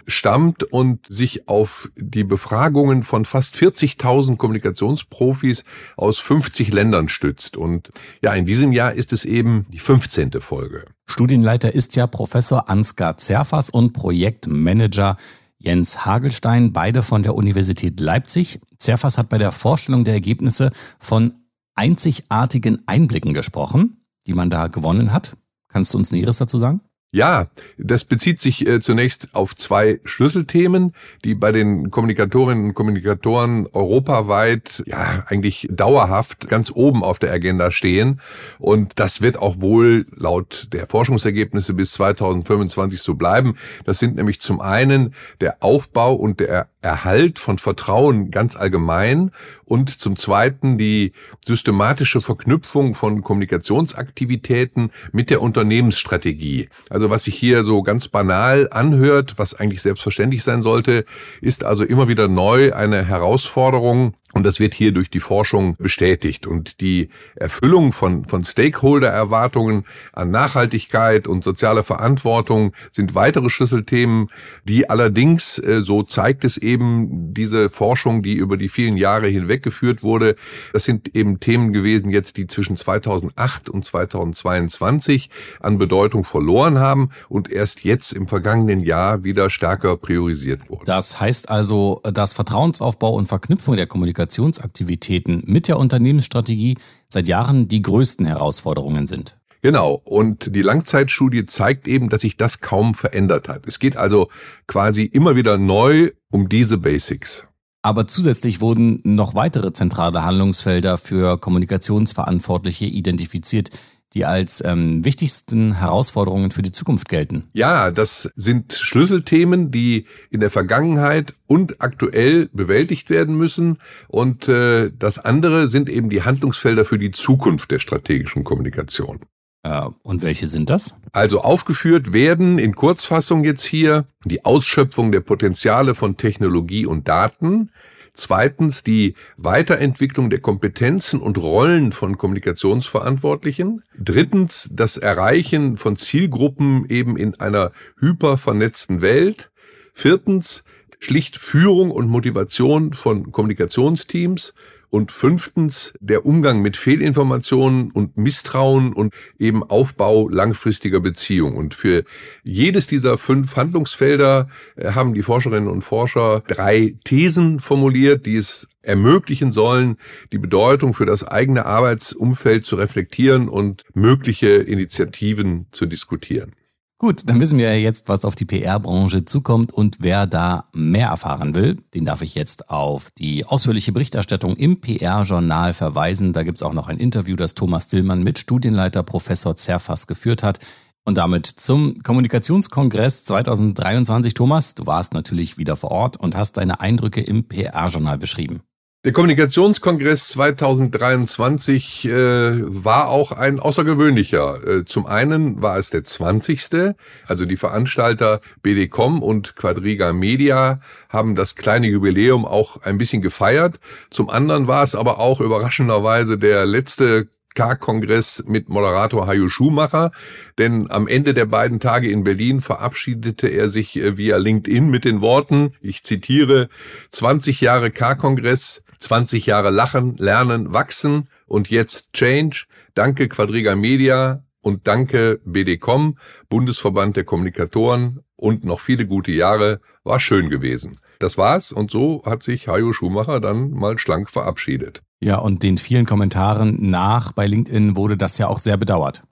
stammt 0.08 0.64
und 0.64 1.06
sich 1.08 1.48
auf 1.48 1.90
die 1.96 2.24
Befragungen 2.24 3.04
von 3.04 3.26
fast 3.26 3.56
40.000 3.56 4.38
Kommunikationsprofis 4.38 5.64
aus 5.98 6.20
50 6.20 6.72
Ländern 6.72 7.10
stützt. 7.10 7.58
Und 7.58 7.91
ja, 8.22 8.34
in 8.34 8.46
diesem 8.46 8.72
Jahr 8.72 8.94
ist 8.94 9.14
es 9.14 9.26
eben 9.26 9.66
die 9.70 9.80
15. 9.80 10.32
Folge. 10.42 10.86
Studienleiter 11.08 11.74
ist 11.74 11.96
ja 11.96 12.08
Professor 12.08 12.70
Ansgar 12.70 13.18
Zerfas 13.18 13.70
und 13.70 13.94
Projektmanager 13.94 15.18
Jens 15.58 16.06
Hagelstein, 16.06 16.74
beide 16.74 17.04
von 17.04 17.24
der 17.24 17.36
Universität 17.36 18.00
Leipzig. 18.00 18.60
Zerfas 18.78 19.18
hat 19.18 19.30
bei 19.30 19.38
der 19.38 19.52
Vorstellung 19.52 20.04
der 20.04 20.16
Ergebnisse 20.16 20.72
von 21.00 21.34
einzigartigen 21.76 22.82
Einblicken 22.88 23.34
gesprochen, 23.34 24.04
die 24.26 24.34
man 24.34 24.50
da 24.50 24.68
gewonnen 24.68 25.14
hat. 25.14 25.38
Kannst 25.68 25.94
du 25.94 25.98
uns 25.98 26.12
Näheres 26.12 26.38
dazu 26.38 26.58
sagen? 26.58 26.82
Ja, 27.14 27.48
das 27.78 28.06
bezieht 28.06 28.40
sich 28.40 28.66
äh, 28.66 28.80
zunächst 28.80 29.36
auf 29.36 29.54
zwei 29.54 30.00
Schlüsselthemen, 30.06 30.96
die 31.26 31.36
bei 31.36 31.52
den 31.52 31.92
Kommunikatorinnen 31.92 32.68
und 32.68 32.74
Kommunikatoren 32.74 33.68
europaweit 33.74 34.82
ja 34.86 35.26
eigentlich 35.28 35.68
dauerhaft 35.70 36.48
ganz 36.48 36.72
oben 36.74 37.04
auf 37.04 37.20
der 37.20 37.34
Agenda 37.34 37.70
stehen. 37.72 38.22
Und 38.60 38.98
das 38.98 39.20
wird 39.20 39.38
auch 39.38 39.60
wohl 39.60 40.06
laut 40.16 40.70
der 40.72 40.88
Forschungsergebnisse 40.88 41.74
bis 41.74 41.92
2025 41.94 43.02
so 43.02 43.16
bleiben. 43.16 43.58
Das 43.84 44.00
sind 44.00 44.16
nämlich 44.16 44.40
zum 44.40 44.62
einen 44.62 45.14
der 45.42 45.62
Aufbau 45.62 46.14
und 46.14 46.40
der 46.40 46.70
Erhalt 46.82 47.40
von 47.40 47.58
Vertrauen 47.58 48.32
ganz 48.32 48.56
allgemein 48.56 49.32
und 49.66 49.90
zum 49.90 50.16
Zweiten 50.16 50.78
die 50.78 51.14
systematische 51.46 52.22
Verknüpfung 52.22 52.96
von 52.96 53.22
Kommunikationsaktivitäten 53.22 54.92
mit 55.12 55.30
der 55.30 55.42
Unternehmensstrategie. 55.42 56.70
Also 56.90 57.10
was 57.10 57.26
sich 57.26 57.36
hier 57.36 57.64
so 57.64 57.84
ganz 57.84 58.08
banal 58.08 58.68
anhört, 58.72 59.38
was 59.38 59.54
eigentlich 59.54 59.82
selbstverständlich 59.82 60.44
sein 60.44 60.64
sollte, 60.64 61.06
ist 61.42 61.64
also 61.64 61.84
immer 61.84 62.08
wieder 62.08 62.28
neu 62.28 62.74
eine 62.74 63.06
Herausforderung, 63.06 64.16
und 64.34 64.46
das 64.46 64.60
wird 64.60 64.74
hier 64.74 64.92
durch 64.94 65.10
die 65.10 65.20
Forschung 65.20 65.76
bestätigt. 65.78 66.48
Und 66.48 66.80
die 66.80 67.10
Erfüllung 67.36 67.92
von, 67.92 68.26
von 68.26 68.44
Stakeholder-Erwartungen 68.44 69.86
an 70.14 70.32
Nachhaltigkeit 70.32 71.28
und 71.28 71.44
soziale 71.44 71.84
Verantwortung 71.84 72.74
sind 72.92 73.14
weitere 73.14 73.50
Schlüsselthemen, 73.50 74.30
die 74.64 74.90
allerdings, 74.90 75.60
äh, 75.60 75.82
so 75.82 76.04
zeigt 76.04 76.46
es 76.46 76.58
eben 76.58 77.34
diese 77.34 77.70
Forschung, 77.70 78.24
die 78.24 78.36
über 78.36 78.56
die 78.56 78.70
vielen 78.70 78.96
Jahre 78.96 79.28
hinweg 79.28 79.64
geführt 79.64 80.02
wurde, 80.02 80.36
das 80.72 80.86
sind 80.86 81.14
eben 81.16 81.40
Themen 81.40 81.74
gewesen 81.74 82.10
jetzt, 82.10 82.38
die 82.38 82.48
zwischen 82.48 82.78
2008 82.78 83.70
und 83.70 83.84
2022 83.84 85.30
an 85.60 85.78
Bedeutung 85.78 86.24
verloren 86.24 86.80
haben 86.80 87.10
und 87.28 87.52
erst 87.52 87.84
jetzt 87.84 88.14
im 88.14 88.28
vergangenen 88.28 88.80
Jahr 88.80 89.24
wieder 89.24 89.50
stärker 89.50 89.98
priorisiert 89.98 90.70
wurden. 90.70 90.86
Das 90.86 91.20
heißt 91.20 91.50
also, 91.50 92.02
dass 92.04 92.34
Vertrauensaufbau 92.34 93.16
und 93.16 93.28
Verknüpfung 93.28 93.76
der 93.76 93.88
Kommunikation 93.88 94.21
Kommunikationsaktivitäten 94.22 95.44
mit 95.48 95.68
der 95.68 95.80
Unternehmensstrategie 95.80 96.78
seit 97.08 97.28
Jahren 97.28 97.68
die 97.68 97.82
größten 97.82 98.26
Herausforderungen 98.26 99.08
sind. 99.08 99.38
Genau. 99.62 100.02
Und 100.06 100.56
die 100.56 100.62
Langzeitstudie 100.62 101.46
zeigt 101.46 101.88
eben, 101.88 102.10
dass 102.10 102.22
sich 102.22 102.38
das 102.38 102.62
kaum 102.62 102.94
verändert 102.96 103.48
hat. 103.48 103.68
Es 103.68 103.80
geht 103.80 103.96
also 103.96 104.30
quasi 104.68 105.04
immer 105.04 105.36
wieder 105.36 105.58
neu 105.58 106.12
um 106.32 106.50
diese 106.50 106.78
Basics. 106.78 107.48
Aber 107.84 108.08
zusätzlich 108.08 108.62
wurden 108.62 109.02
noch 109.04 109.34
weitere 109.34 109.74
zentrale 109.74 110.24
Handlungsfelder 110.24 110.98
für 110.98 111.40
Kommunikationsverantwortliche 111.40 112.86
identifiziert, 112.86 113.72
die 114.14 114.26
als 114.26 114.64
ähm, 114.64 115.06
wichtigsten 115.06 115.80
Herausforderungen 115.80 116.52
für 116.52 116.62
die 116.62 116.72
Zukunft 116.72 117.08
gelten. 117.08 117.50
Ja, 117.54 117.92
das 117.92 118.30
sind 118.36 118.74
Schlüsselthemen, 118.74 119.72
die 119.72 120.06
in 120.30 120.42
der 120.42 120.50
Vergangenheit 120.50 121.36
und 121.48 121.82
aktuell 121.82 122.50
bewältigt 122.52 123.10
werden 123.10 123.36
müssen. 123.36 123.78
Und 124.08 124.48
äh, 124.50 124.92
das 124.98 125.20
andere 125.20 125.68
sind 125.68 125.90
eben 125.90 126.10
die 126.10 126.24
Handlungsfelder 126.24 126.86
für 126.86 127.00
die 127.00 127.12
Zukunft 127.12 127.72
der 127.72 127.80
strategischen 127.80 128.44
Kommunikation. 128.44 129.20
Äh, 129.64 129.88
und 130.04 130.22
welche 130.22 130.48
sind 130.48 130.70
das? 130.70 130.96
Also 131.14 131.42
aufgeführt 131.42 132.14
werden 132.14 132.60
in 132.60 132.76
Kurzfassung 132.76 133.44
jetzt 133.44 133.64
hier 133.64 134.06
die 134.26 134.44
Ausschöpfung 134.44 135.12
der 135.12 135.22
Potenziale 135.22 135.96
von 135.96 136.18
Technologie 136.18 136.86
und 136.86 137.08
Daten, 137.08 137.70
Zweitens 138.14 138.84
die 138.84 139.16
Weiterentwicklung 139.38 140.30
der 140.30 140.42
Kompetenzen 140.42 141.22
und 141.22 141.38
Rollen 141.38 141.92
von 141.92 142.18
Kommunikationsverantwortlichen. 142.18 143.84
Drittens 143.98 144.70
das 144.74 144.98
Erreichen 144.98 145.78
von 145.78 145.96
Zielgruppen 145.96 146.86
eben 146.90 147.18
in 147.18 147.40
einer 147.40 147.72
hypervernetzten 148.00 149.02
Welt. 149.02 149.52
Viertens 149.94 150.66
schlicht 151.00 151.38
Führung 151.38 151.92
und 151.92 152.10
Motivation 152.10 152.94
von 152.94 153.32
Kommunikationsteams. 153.32 154.54
Und 154.92 155.12
fünftens 155.12 155.94
der 156.00 156.26
Umgang 156.26 156.62
mit 156.62 156.78
Fehlinformationen 156.78 157.90
und 157.92 158.18
Misstrauen 158.18 158.94
und 158.94 159.14
eben 159.40 159.64
Aufbau 159.64 160.30
langfristiger 160.30 161.00
Beziehungen. 161.00 161.58
Und 161.58 161.74
für 161.74 162.04
jedes 162.44 162.86
dieser 162.86 163.18
fünf 163.18 163.56
Handlungsfelder 163.56 164.50
äh, 164.76 164.92
haben 164.92 165.16
die 165.16 165.24
Forscherinnen 165.24 165.70
und 165.70 165.82
Forscher 165.82 166.44
drei 166.46 166.96
Thesen 167.04 167.60
formuliert, 167.60 168.26
die 168.26 168.36
es 168.36 168.68
ermöglichen 168.82 169.52
sollen, 169.52 169.98
die 170.32 170.40
Bedeutung 170.40 170.94
für 170.94 171.06
das 171.06 171.24
eigene 171.24 171.66
Arbeitsumfeld 171.66 172.66
zu 172.66 172.76
reflektieren 172.76 173.48
und 173.48 173.84
mögliche 173.94 174.50
Initiativen 174.50 175.68
zu 175.72 175.86
diskutieren. 175.86 176.54
Gut, 177.02 177.24
dann 177.26 177.40
wissen 177.40 177.58
wir 177.58 177.82
jetzt, 177.82 178.10
was 178.10 178.26
auf 178.26 178.36
die 178.36 178.46
PR-Branche 178.46 179.26
zukommt 179.26 179.74
und 179.74 179.98
wer 180.02 180.28
da 180.28 180.66
mehr 180.72 181.08
erfahren 181.08 181.56
will, 181.56 181.82
den 181.96 182.06
darf 182.06 182.22
ich 182.22 182.36
jetzt 182.36 182.70
auf 182.70 183.10
die 183.10 183.44
ausführliche 183.44 183.92
Berichterstattung 183.92 184.56
im 184.56 184.82
PR-Journal 184.82 185.74
verweisen. 185.74 186.32
Da 186.32 186.44
gibt's 186.44 186.62
auch 186.62 186.74
noch 186.74 186.90
ein 186.90 187.00
Interview, 187.00 187.36
das 187.36 187.56
Thomas 187.56 187.88
Dillmann 187.88 188.22
mit 188.22 188.38
Studienleiter 188.38 189.02
Professor 189.02 189.56
Zerfas 189.56 190.06
geführt 190.06 190.44
hat. 190.44 190.60
Und 191.04 191.18
damit 191.18 191.48
zum 191.48 192.04
Kommunikationskongress 192.04 193.24
2023. 193.24 194.36
Thomas, 194.36 194.76
du 194.76 194.86
warst 194.86 195.16
natürlich 195.16 195.58
wieder 195.58 195.76
vor 195.78 195.90
Ort 195.90 196.18
und 196.18 196.38
hast 196.38 196.58
deine 196.58 196.82
Eindrücke 196.82 197.22
im 197.22 197.46
PR-Journal 197.46 198.20
beschrieben. 198.20 198.62
Der 199.04 199.14
Kommunikationskongress 199.14 200.28
2023 200.28 202.06
äh, 202.06 202.12
war 202.14 203.08
auch 203.08 203.32
ein 203.32 203.60
außergewöhnlicher. 203.60 204.68
Äh, 204.68 204.86
zum 204.86 205.08
einen 205.08 205.60
war 205.60 205.80
es 205.80 205.90
der 205.90 206.04
20. 206.04 206.94
Also 207.26 207.46
die 207.46 207.58
Veranstalter 207.58 208.42
BDCom 208.62 209.24
und 209.24 209.56
Quadriga 209.56 210.14
Media 210.14 210.82
haben 211.10 211.36
das 211.36 211.56
kleine 211.56 211.88
Jubiläum 211.88 212.46
auch 212.46 212.84
ein 212.84 213.00
bisschen 213.00 213.24
gefeiert. 213.24 213.80
Zum 214.12 214.30
anderen 214.30 214.68
war 214.68 214.84
es 214.84 214.94
aber 214.94 215.20
auch 215.20 215.42
überraschenderweise 215.42 216.38
der 216.38 216.68
letzte 216.68 217.28
K-Kongress 217.56 218.44
mit 218.48 218.70
Moderator 218.70 219.26
Hajo 219.26 219.50
Schumacher, 219.50 220.12
denn 220.60 220.92
am 220.92 221.08
Ende 221.08 221.34
der 221.34 221.48
beiden 221.48 221.80
Tage 221.80 222.10
in 222.10 222.24
Berlin 222.24 222.62
verabschiedete 222.62 223.48
er 223.48 223.68
sich 223.68 223.98
äh, 223.98 224.16
via 224.16 224.38
LinkedIn 224.38 224.92
mit 224.92 225.06
den 225.06 225.22
Worten, 225.22 225.74
ich 225.82 226.04
zitiere, 226.04 226.70
20 227.10 227.62
Jahre 227.62 227.90
K-Kongress, 227.90 228.84
20 229.02 229.46
Jahre 229.46 229.70
Lachen, 229.70 230.16
Lernen, 230.18 230.74
Wachsen 230.74 231.30
und 231.46 231.70
jetzt 231.70 232.14
Change. 232.14 232.66
Danke 232.94 233.28
Quadriga 233.28 233.76
Media 233.76 234.44
und 234.62 234.88
danke 234.88 235.40
BDCom, 235.46 236.18
Bundesverband 236.50 237.18
der 237.18 237.24
Kommunikatoren 237.24 238.22
und 238.36 238.64
noch 238.64 238.80
viele 238.80 239.06
gute 239.06 239.32
Jahre. 239.32 239.82
War 240.04 240.20
schön 240.20 240.50
gewesen. 240.50 241.00
Das 241.20 241.38
war's 241.38 241.72
und 241.72 241.92
so 241.92 242.24
hat 242.26 242.42
sich 242.44 242.68
Hajo 242.68 242.94
Schumacher 242.94 243.40
dann 243.40 243.72
mal 243.72 243.98
schlank 243.98 244.30
verabschiedet. 244.30 245.04
Ja, 245.24 245.38
und 245.38 245.62
den 245.62 245.78
vielen 245.78 246.06
Kommentaren 246.06 246.90
nach 246.90 247.32
bei 247.32 247.46
LinkedIn 247.46 247.96
wurde 247.96 248.18
das 248.18 248.40
ja 248.40 248.48
auch 248.48 248.58
sehr 248.58 248.78
bedauert. 248.78 249.24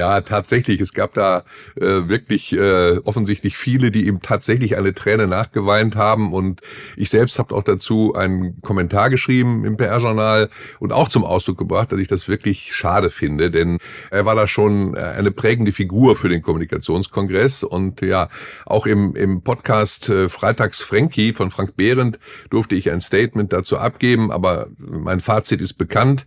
Ja, 0.00 0.22
tatsächlich. 0.22 0.80
Es 0.80 0.94
gab 0.94 1.12
da 1.12 1.44
äh, 1.76 2.08
wirklich 2.08 2.54
äh, 2.54 2.96
offensichtlich 3.04 3.58
viele, 3.58 3.90
die 3.90 4.06
ihm 4.06 4.22
tatsächlich 4.22 4.78
eine 4.78 4.94
Träne 4.94 5.26
nachgeweint 5.26 5.94
haben. 5.94 6.32
Und 6.32 6.62
ich 6.96 7.10
selbst 7.10 7.38
habe 7.38 7.54
auch 7.54 7.62
dazu 7.62 8.14
einen 8.14 8.62
Kommentar 8.62 9.10
geschrieben 9.10 9.66
im 9.66 9.76
PR-Journal 9.76 10.48
und 10.78 10.94
auch 10.94 11.10
zum 11.10 11.22
Ausdruck 11.22 11.58
gebracht, 11.58 11.92
dass 11.92 12.00
ich 12.00 12.08
das 12.08 12.28
wirklich 12.28 12.74
schade 12.74 13.10
finde. 13.10 13.50
Denn 13.50 13.76
er 14.10 14.24
war 14.24 14.34
da 14.34 14.46
schon 14.46 14.96
äh, 14.96 15.00
eine 15.00 15.32
prägende 15.32 15.70
Figur 15.70 16.16
für 16.16 16.30
den 16.30 16.40
Kommunikationskongress. 16.40 17.62
Und 17.62 18.00
ja, 18.00 18.30
auch 18.64 18.86
im, 18.86 19.14
im 19.14 19.42
Podcast 19.42 20.08
äh, 20.08 20.30
Freitags 20.30 20.80
Frankie 20.80 21.34
von 21.34 21.50
Frank 21.50 21.76
Behrendt 21.76 22.18
durfte 22.48 22.74
ich 22.74 22.90
ein 22.90 23.02
Statement 23.02 23.52
dazu 23.52 23.76
abgeben. 23.76 24.32
Aber 24.32 24.68
mein 24.78 25.20
Fazit 25.20 25.60
ist 25.60 25.74
bekannt 25.74 26.24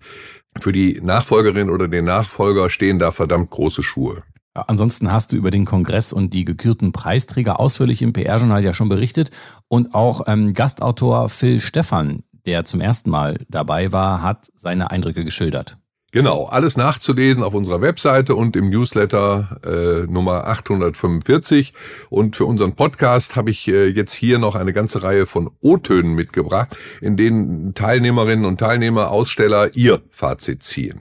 für 0.60 0.72
die 0.72 1.00
Nachfolgerin 1.02 1.70
oder 1.70 1.88
den 1.88 2.06
Nachfolger 2.06 2.70
stehen 2.70 3.00
da 3.00 3.12
verdammt 3.12 3.50
große 3.50 3.84
Schuhe. 3.84 4.24
Ansonsten 4.54 5.12
hast 5.12 5.34
du 5.34 5.38
über 5.38 5.50
den 5.50 5.66
Kongress 5.66 6.14
und 6.14 6.34
die 6.34 6.46
gekürten 6.46 6.92
Preisträger 6.92 7.60
ausführlich 7.60 8.04
im 8.04 8.14
PR-Journal 8.14 8.64
ja 8.64 8.74
schon 8.74 8.90
berichtet. 8.90 9.32
Und 9.68 9.96
auch 9.96 10.28
ähm, 10.28 10.54
Gastautor 10.54 11.30
Phil 11.30 11.60
Stephan, 11.60 12.24
der 12.46 12.64
zum 12.64 12.80
ersten 12.80 13.10
Mal 13.10 13.40
dabei 13.50 13.92
war, 13.92 14.22
hat 14.22 14.48
seine 14.56 14.92
Eindrücke 14.92 15.26
geschildert. 15.26 15.78
Genau, 16.14 16.46
alles 16.46 16.78
nachzulesen 16.78 17.42
auf 17.42 17.56
unserer 17.56 17.82
Webseite 17.82 18.36
und 18.36 18.56
im 18.56 18.70
Newsletter 18.70 19.58
äh, 19.66 20.06
Nummer 20.06 20.46
845. 20.46 21.74
Und 22.12 22.36
für 22.36 22.46
unseren 22.46 22.76
Podcast 22.76 23.36
habe 23.36 23.50
ich 23.50 23.68
äh, 23.68 23.88
jetzt 23.88 24.14
hier 24.14 24.38
noch 24.38 24.54
eine 24.54 24.74
ganze 24.74 25.02
Reihe 25.02 25.26
von 25.26 25.50
O-Tönen 25.62 26.14
mitgebracht, 26.14 26.78
in 27.02 27.18
denen 27.18 27.74
Teilnehmerinnen 27.74 28.46
und 28.46 28.60
Teilnehmer, 28.60 29.10
Aussteller 29.10 29.76
ihr 29.76 30.04
Fazit 30.12 30.62
ziehen. 30.62 31.00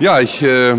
Ja, 0.00 0.18
ich 0.18 0.42
äh, 0.42 0.74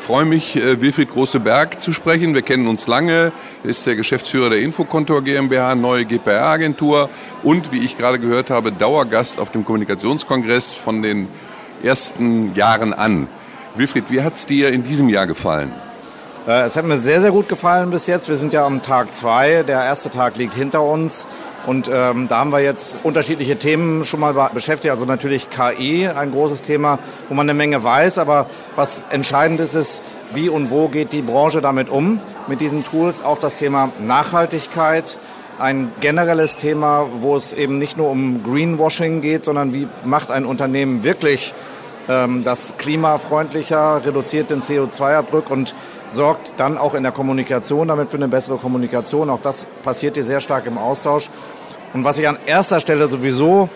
freue 0.00 0.26
mich, 0.26 0.54
äh, 0.56 0.78
Wilfried 0.82 1.08
Großeberg 1.08 1.80
zu 1.80 1.94
sprechen. 1.94 2.34
Wir 2.34 2.42
kennen 2.42 2.66
uns 2.68 2.86
lange, 2.86 3.32
ist 3.62 3.86
der 3.86 3.96
Geschäftsführer 3.96 4.50
der 4.50 4.60
Infokontor 4.60 5.22
GmbH, 5.22 5.74
neue 5.74 6.04
GPR-Agentur 6.04 7.08
und, 7.42 7.72
wie 7.72 7.78
ich 7.78 7.96
gerade 7.96 8.18
gehört 8.18 8.50
habe, 8.50 8.72
Dauergast 8.72 9.38
auf 9.38 9.50
dem 9.50 9.64
Kommunikationskongress 9.64 10.74
von 10.74 11.00
den 11.00 11.28
ersten 11.82 12.54
Jahren 12.54 12.92
an. 12.92 13.28
Wilfried, 13.74 14.10
wie 14.10 14.22
hat 14.22 14.36
es 14.36 14.46
dir 14.46 14.70
in 14.70 14.84
diesem 14.84 15.08
Jahr 15.08 15.26
gefallen? 15.26 15.72
Äh, 16.46 16.66
es 16.66 16.76
hat 16.76 16.84
mir 16.84 16.98
sehr, 16.98 17.20
sehr 17.20 17.30
gut 17.30 17.48
gefallen 17.48 17.90
bis 17.90 18.06
jetzt. 18.06 18.28
Wir 18.28 18.36
sind 18.36 18.52
ja 18.52 18.66
am 18.66 18.82
Tag 18.82 19.12
zwei. 19.14 19.62
Der 19.62 19.82
erste 19.82 20.10
Tag 20.10 20.36
liegt 20.36 20.54
hinter 20.54 20.82
uns. 20.82 21.26
Und 21.66 21.90
ähm, 21.90 22.28
da 22.28 22.38
haben 22.38 22.50
wir 22.50 22.60
jetzt 22.60 22.98
unterschiedliche 23.02 23.56
Themen 23.58 24.04
schon 24.04 24.20
mal 24.20 24.50
beschäftigt. 24.52 24.92
Also 24.92 25.06
natürlich 25.06 25.48
KI, 25.48 26.06
ein 26.06 26.30
großes 26.30 26.60
Thema, 26.60 26.98
wo 27.28 27.34
man 27.34 27.48
eine 27.48 27.56
Menge 27.56 27.82
weiß. 27.82 28.18
Aber 28.18 28.46
was 28.76 29.02
entscheidend 29.10 29.60
ist, 29.60 29.74
ist, 29.74 30.02
wie 30.34 30.50
und 30.50 30.70
wo 30.70 30.88
geht 30.88 31.12
die 31.12 31.22
Branche 31.22 31.62
damit 31.62 31.88
um, 31.88 32.20
mit 32.46 32.60
diesen 32.60 32.84
Tools. 32.84 33.22
Auch 33.22 33.38
das 33.38 33.56
Thema 33.56 33.92
Nachhaltigkeit, 33.98 35.18
ein 35.58 35.92
generelles 36.00 36.56
Thema, 36.56 37.08
wo 37.20 37.36
es 37.36 37.52
eben 37.52 37.78
nicht 37.78 37.96
nur 37.96 38.10
um 38.10 38.42
Greenwashing 38.42 39.20
geht, 39.20 39.44
sondern 39.44 39.72
wie 39.72 39.88
macht 40.04 40.30
ein 40.30 40.44
Unternehmen 40.46 41.04
wirklich 41.04 41.54
ähm, 42.08 42.44
das 42.44 42.74
klimafreundlicher, 42.76 44.04
reduziert 44.04 44.50
den 44.50 44.62
CO2-Abdruck 44.62 45.50
und 45.50 45.74
sorgt 46.08 46.52
dann 46.56 46.78
auch 46.78 46.94
in 46.94 47.02
der 47.02 47.12
Kommunikation 47.12 47.88
damit 47.88 48.10
für 48.10 48.16
eine 48.16 48.28
bessere 48.28 48.58
Kommunikation. 48.58 49.30
Auch 49.30 49.40
das 49.40 49.66
passiert 49.82 50.14
hier 50.14 50.24
sehr 50.24 50.40
stark 50.40 50.66
im 50.66 50.78
Austausch. 50.78 51.30
Und 51.92 52.04
was 52.04 52.18
ich 52.18 52.28
an 52.28 52.38
erster 52.46 52.80
Stelle 52.80 53.08
sowieso 53.08 53.68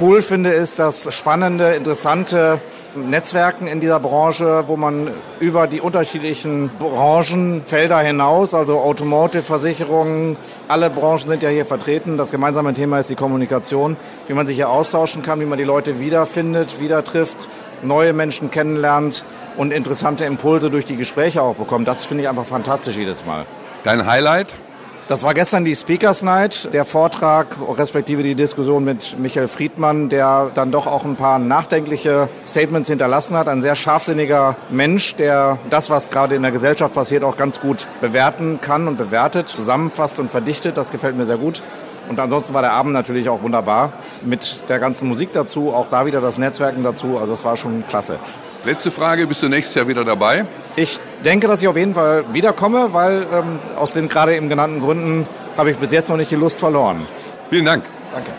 cool 0.00 0.22
finde, 0.22 0.50
ist, 0.50 0.78
dass 0.78 1.14
spannende, 1.14 1.74
interessante 1.74 2.60
Netzwerken 2.94 3.66
in 3.66 3.80
dieser 3.80 4.00
Branche, 4.00 4.64
wo 4.66 4.76
man 4.76 5.08
über 5.40 5.66
die 5.66 5.80
unterschiedlichen 5.80 6.70
Branchenfelder 6.78 7.98
hinaus, 7.98 8.54
also 8.54 8.78
Automotive, 8.80 9.42
Versicherungen, 9.42 10.36
alle 10.68 10.90
Branchen 10.90 11.28
sind 11.28 11.42
ja 11.42 11.48
hier 11.48 11.66
vertreten. 11.66 12.16
Das 12.16 12.30
gemeinsame 12.30 12.74
Thema 12.74 12.98
ist 12.98 13.10
die 13.10 13.14
Kommunikation, 13.14 13.96
wie 14.26 14.34
man 14.34 14.46
sich 14.46 14.56
hier 14.56 14.68
austauschen 14.68 15.22
kann, 15.22 15.40
wie 15.40 15.46
man 15.46 15.58
die 15.58 15.64
Leute 15.64 16.00
wiederfindet, 16.00 16.80
wieder 16.80 17.02
trifft, 17.04 17.48
neue 17.82 18.12
Menschen 18.12 18.50
kennenlernt 18.50 19.24
und 19.56 19.72
interessante 19.72 20.24
Impulse 20.24 20.70
durch 20.70 20.84
die 20.84 20.96
Gespräche 20.96 21.42
auch 21.42 21.56
bekommt. 21.56 21.88
Das 21.88 22.04
finde 22.04 22.24
ich 22.24 22.28
einfach 22.28 22.46
fantastisch 22.46 22.96
jedes 22.96 23.24
Mal. 23.24 23.46
Dein 23.84 24.06
Highlight? 24.06 24.54
Das 25.08 25.24
war 25.24 25.34
gestern 25.34 25.64
die 25.64 25.74
Speakers 25.74 26.22
Night, 26.22 26.72
der 26.72 26.84
Vortrag 26.84 27.56
respektive 27.76 28.22
die 28.22 28.36
Diskussion 28.36 28.84
mit 28.84 29.18
Michael 29.18 29.48
Friedmann, 29.48 30.08
der 30.08 30.52
dann 30.54 30.70
doch 30.70 30.86
auch 30.86 31.04
ein 31.04 31.16
paar 31.16 31.40
nachdenkliche 31.40 32.28
Statements 32.46 32.88
hinterlassen 32.88 33.36
hat. 33.36 33.48
Ein 33.48 33.62
sehr 33.62 33.74
scharfsinniger 33.74 34.56
Mensch, 34.70 35.16
der 35.16 35.58
das, 35.70 35.90
was 35.90 36.08
gerade 36.08 36.36
in 36.36 36.42
der 36.42 36.52
Gesellschaft 36.52 36.94
passiert, 36.94 37.24
auch 37.24 37.36
ganz 37.36 37.60
gut 37.60 37.88
bewerten 38.00 38.60
kann 38.60 38.86
und 38.86 38.96
bewertet, 38.96 39.48
zusammenfasst 39.48 40.20
und 40.20 40.30
verdichtet. 40.30 40.76
Das 40.76 40.92
gefällt 40.92 41.16
mir 41.16 41.26
sehr 41.26 41.38
gut. 41.38 41.62
Und 42.08 42.20
ansonsten 42.20 42.54
war 42.54 42.62
der 42.62 42.72
Abend 42.72 42.92
natürlich 42.92 43.28
auch 43.28 43.42
wunderbar 43.42 43.92
mit 44.24 44.68
der 44.68 44.78
ganzen 44.78 45.08
Musik 45.08 45.32
dazu, 45.32 45.72
auch 45.74 45.88
da 45.88 46.06
wieder 46.06 46.20
das 46.20 46.38
Netzwerken 46.38 46.84
dazu. 46.84 47.18
Also 47.18 47.34
es 47.34 47.44
war 47.44 47.56
schon 47.56 47.84
klasse. 47.88 48.18
Letzte 48.64 48.92
Frage, 48.92 49.26
bist 49.26 49.42
du 49.42 49.48
nächstes 49.48 49.74
Jahr 49.74 49.88
wieder 49.88 50.04
dabei? 50.04 50.44
Ich 50.76 51.00
denke, 51.22 51.46
dass 51.46 51.62
ich 51.62 51.68
auf 51.68 51.76
jeden 51.76 51.94
Fall 51.94 52.24
wiederkomme, 52.32 52.92
weil 52.92 53.26
ähm, 53.32 53.58
aus 53.76 53.92
den 53.92 54.08
gerade 54.08 54.36
eben 54.36 54.48
genannten 54.48 54.80
Gründen 54.80 55.26
habe 55.56 55.70
ich 55.70 55.76
bis 55.76 55.92
jetzt 55.92 56.08
noch 56.08 56.16
nicht 56.16 56.30
die 56.30 56.36
Lust 56.36 56.60
verloren. 56.60 57.06
Vielen 57.50 57.64
Dank. 57.64 57.84
Danke. 58.12 58.30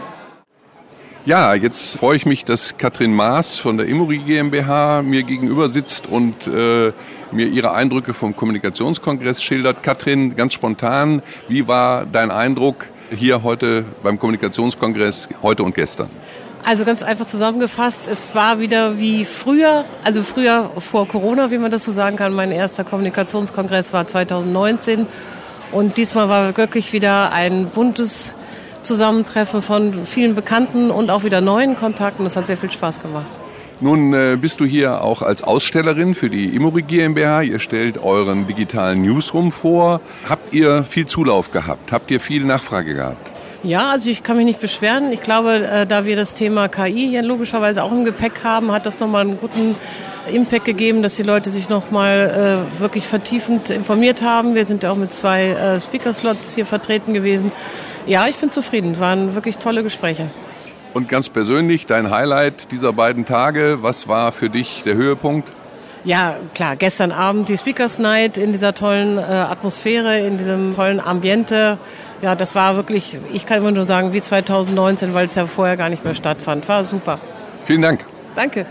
Ja, 1.26 1.54
jetzt 1.54 1.98
freue 1.98 2.18
ich 2.18 2.26
mich, 2.26 2.44
dass 2.44 2.78
Katrin 2.78 3.14
Maas 3.14 3.58
von 3.58 3.78
der 3.78 3.88
Imori 3.88 4.18
GmbH 4.18 5.02
mir 5.02 5.24
gegenüber 5.24 5.70
sitzt 5.70 6.06
und 6.08 6.48
äh, 6.48 6.92
mir 7.32 7.48
ihre 7.48 7.72
Eindrücke 7.72 8.14
vom 8.14 8.36
Kommunikationskongress 8.36 9.42
schildert. 9.42 9.84
Katrin, 9.84 10.36
ganz 10.36 10.54
spontan, 10.54 11.22
wie 11.48 11.68
war 11.68 12.06
dein 12.06 12.30
Eindruck 12.30 12.88
hier 13.16 13.42
heute 13.44 13.86
beim 14.04 14.20
Kommunikationskongress, 14.20 15.30
heute 15.42 15.64
und 15.64 15.76
gestern? 15.76 16.10
Also 16.66 16.86
ganz 16.86 17.04
einfach 17.04 17.26
zusammengefasst, 17.26 18.08
es 18.08 18.36
war 18.36 18.60
wieder 18.60 18.98
wie 18.98 19.26
früher, 19.26 19.84
also 20.06 20.24
früher 20.24 20.72
vor 20.78 21.08
Corona, 21.10 21.52
wie 21.52 21.58
man 21.58 21.72
das 21.72 21.84
so 21.84 21.92
sagen 21.92 22.16
kann. 22.16 22.34
Mein 22.34 22.54
erster 22.54 22.86
Kommunikationskongress 22.86 23.92
war 23.92 24.08
2019 24.08 25.06
und 25.74 25.98
diesmal 25.98 26.30
war 26.30 26.56
wirklich 26.56 26.94
wieder 26.94 27.34
ein 27.34 27.66
buntes 27.68 28.34
Zusammentreffen 28.82 29.62
von 29.62 30.06
vielen 30.06 30.36
Bekannten 30.36 30.90
und 30.90 31.10
auch 31.10 31.26
wieder 31.26 31.42
neuen 31.42 31.76
Kontakten. 31.76 32.24
Das 32.24 32.38
hat 32.38 32.48
sehr 32.48 32.58
viel 32.58 32.72
Spaß 32.72 33.02
gemacht. 33.02 33.26
Nun 33.82 34.14
äh, 34.14 34.38
bist 34.40 34.62
du 34.62 34.66
hier 34.66 35.02
auch 35.02 35.22
als 35.22 35.44
Ausstellerin 35.44 36.16
für 36.16 36.30
die 36.30 36.56
Imori 36.56 36.84
GmbH. 36.84 37.42
Ihr 37.42 37.60
stellt 37.60 37.98
euren 37.98 38.48
digitalen 38.48 39.02
Newsroom 39.02 39.52
vor. 39.52 40.00
Habt 40.30 40.54
ihr 40.54 40.86
viel 40.86 41.08
Zulauf 41.08 41.52
gehabt? 41.52 41.92
Habt 41.92 42.10
ihr 42.10 42.22
viel 42.22 42.46
Nachfrage 42.46 42.94
gehabt? 42.94 43.33
Ja, 43.64 43.92
also 43.92 44.10
ich 44.10 44.24
kann 44.24 44.36
mich 44.36 44.46
nicht 44.46 44.60
beschweren. 44.60 45.14
Ich 45.14 45.22
glaube, 45.22 45.66
äh, 45.66 45.86
da 45.86 46.04
wir 46.04 46.18
das 46.18 46.34
Thema 46.34 46.68
KI 46.68 47.08
hier 47.08 47.22
logischerweise 47.22 47.82
auch 47.82 47.94
im 47.94 48.04
Gepäck 48.04 48.44
haben, 48.44 48.74
hat 48.74 48.86
das 48.86 49.00
nochmal 49.00 49.22
einen 49.22 49.40
guten 49.40 49.76
Impact 50.32 50.66
gegeben, 50.66 51.02
dass 51.02 51.16
die 51.16 51.24
Leute 51.24 51.50
sich 51.50 51.70
nochmal 51.70 52.66
äh, 52.78 52.80
wirklich 52.82 53.08
vertiefend 53.08 53.70
informiert 53.70 54.22
haben. 54.22 54.54
Wir 54.54 54.66
sind 54.66 54.84
ja 54.84 54.92
auch 54.92 54.98
mit 54.98 55.14
zwei 55.14 55.48
äh, 55.48 55.80
Speaker-Slots 55.80 56.56
hier 56.56 56.66
vertreten 56.66 57.14
gewesen. 57.14 57.54
Ja, 58.06 58.28
ich 58.28 58.36
bin 58.36 58.52
zufrieden. 58.52 58.92
Es 58.92 59.00
waren 59.00 59.34
wirklich 59.34 59.58
tolle 59.58 59.82
Gespräche. 59.82 60.28
Und 60.94 61.08
ganz 61.08 61.30
persönlich, 61.30 61.86
dein 61.86 62.12
Highlight 62.12 62.70
dieser 62.72 62.92
beiden 62.92 63.24
Tage, 63.24 63.78
was 63.82 64.10
war 64.10 64.34
für 64.34 64.50
dich 64.50 64.84
der 64.86 64.96
Höhepunkt? 64.96 65.50
Ja, 66.04 66.36
klar, 66.54 66.76
gestern 66.76 67.14
Abend 67.14 67.48
die 67.48 67.58
Speakers 67.58 67.98
Night 67.98 68.38
in 68.38 68.52
dieser 68.52 68.74
tollen 68.74 69.18
äh, 69.18 69.22
Atmosphäre, 69.22 70.20
in 70.20 70.38
diesem 70.38 70.72
tollen 70.72 71.00
Ambiente 71.00 71.78
ja, 72.24 72.36
das 72.36 72.56
war 72.56 72.78
wirklich, 72.78 73.18
ich 73.34 73.46
kann 73.46 73.58
immer 73.58 73.72
nur 73.72 73.84
sagen, 73.84 74.14
wie 74.14 74.22
2019, 74.22 75.14
weil 75.14 75.26
es 75.26 75.36
ja 75.36 75.46
vorher 75.46 75.76
gar 75.76 75.90
nicht 75.90 76.06
mehr 76.06 76.16
stattfand. 76.16 76.68
War 76.70 76.86
super. 76.86 77.20
Vielen 77.66 77.82
Dank. 77.82 78.00
Danke. 78.34 78.66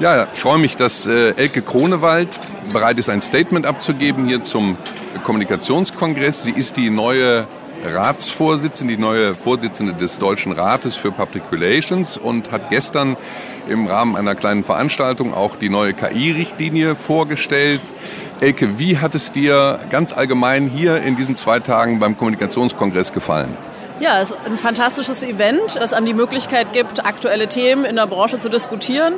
Ja, 0.00 0.26
ich 0.34 0.40
freue 0.40 0.58
mich, 0.58 0.76
dass 0.76 1.06
äh, 1.06 1.30
Elke 1.36 1.62
Kronewald 1.62 2.28
bereit 2.72 2.98
ist, 2.98 3.08
ein 3.08 3.22
Statement 3.22 3.66
abzugeben 3.66 4.26
hier 4.26 4.42
zum 4.42 4.76
Kommunikationskongress. 5.24 6.42
Sie 6.42 6.50
ist 6.50 6.76
die 6.76 6.90
neue 6.90 7.46
Ratsvorsitzende, 7.84 8.96
die 8.96 9.00
neue 9.00 9.36
Vorsitzende 9.36 9.94
des 9.94 10.18
Deutschen 10.18 10.52
Rates 10.52 10.96
für 10.96 11.12
Public 11.12 11.44
Relations 11.52 12.18
und 12.18 12.50
hat 12.50 12.68
gestern 12.68 13.16
im 13.68 13.86
Rahmen 13.86 14.16
einer 14.16 14.34
kleinen 14.34 14.64
Veranstaltung 14.64 15.34
auch 15.34 15.56
die 15.56 15.68
neue 15.68 15.94
KI-Richtlinie 15.94 16.96
vorgestellt. 16.96 17.80
Elke, 18.38 18.78
wie 18.78 18.98
hat 18.98 19.14
es 19.14 19.32
dir 19.32 19.78
ganz 19.88 20.12
allgemein 20.12 20.68
hier 20.68 21.02
in 21.02 21.16
diesen 21.16 21.36
zwei 21.36 21.58
Tagen 21.58 22.00
beim 22.00 22.18
Kommunikationskongress 22.18 23.14
gefallen? 23.14 23.56
Ja, 23.98 24.20
es 24.20 24.30
ist 24.30 24.38
ein 24.44 24.58
fantastisches 24.58 25.22
Event, 25.22 25.76
das 25.76 25.94
einem 25.94 26.04
die 26.04 26.12
Möglichkeit 26.12 26.74
gibt, 26.74 27.06
aktuelle 27.06 27.46
Themen 27.46 27.86
in 27.86 27.96
der 27.96 28.06
Branche 28.06 28.38
zu 28.38 28.50
diskutieren. 28.50 29.14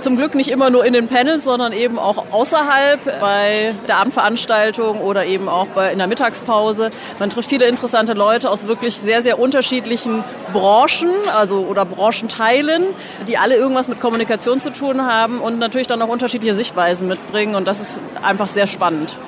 Zum 0.00 0.16
Glück 0.16 0.34
nicht 0.34 0.48
immer 0.48 0.70
nur 0.70 0.82
in 0.86 0.94
den 0.94 1.08
Panels, 1.08 1.44
sondern 1.44 1.74
eben 1.74 1.98
auch 1.98 2.24
außerhalb 2.30 3.20
bei 3.20 3.74
der 3.86 3.98
Abendveranstaltung 3.98 5.02
oder 5.02 5.26
eben 5.26 5.46
auch 5.46 5.66
bei, 5.66 5.92
in 5.92 5.98
der 5.98 6.06
Mittagspause. 6.06 6.88
Man 7.18 7.28
trifft 7.28 7.50
viele 7.50 7.66
interessante 7.66 8.14
Leute 8.14 8.50
aus 8.50 8.66
wirklich 8.66 8.96
sehr, 8.96 9.22
sehr 9.22 9.38
unterschiedlichen 9.38 10.24
Branchen, 10.54 11.10
also 11.36 11.58
oder 11.58 11.84
Branchenteilen, 11.84 12.84
die 13.28 13.36
alle 13.36 13.56
irgendwas 13.56 13.88
mit 13.88 14.00
Kommunikation 14.00 14.58
zu 14.58 14.72
tun 14.72 15.04
haben 15.04 15.38
und 15.38 15.58
natürlich 15.58 15.86
dann 15.86 16.00
auch 16.00 16.08
unterschiedliche 16.08 16.54
Sichtweisen 16.54 17.08
mitbringen. 17.08 17.54
Und 17.54 17.68
das 17.68 17.78
ist 17.78 18.00
einfach 18.22 18.48
sehr 18.48 18.66
spannend. 18.66 19.18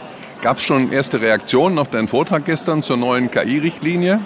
Gab 0.40 0.56
es 0.56 0.62
schon 0.62 0.90
erste 0.90 1.20
Reaktionen 1.20 1.78
auf 1.78 1.90
deinen 1.90 2.08
Vortrag 2.08 2.46
gestern 2.46 2.82
zur 2.82 2.96
neuen 2.96 3.30
KI-Richtlinie? 3.30 4.20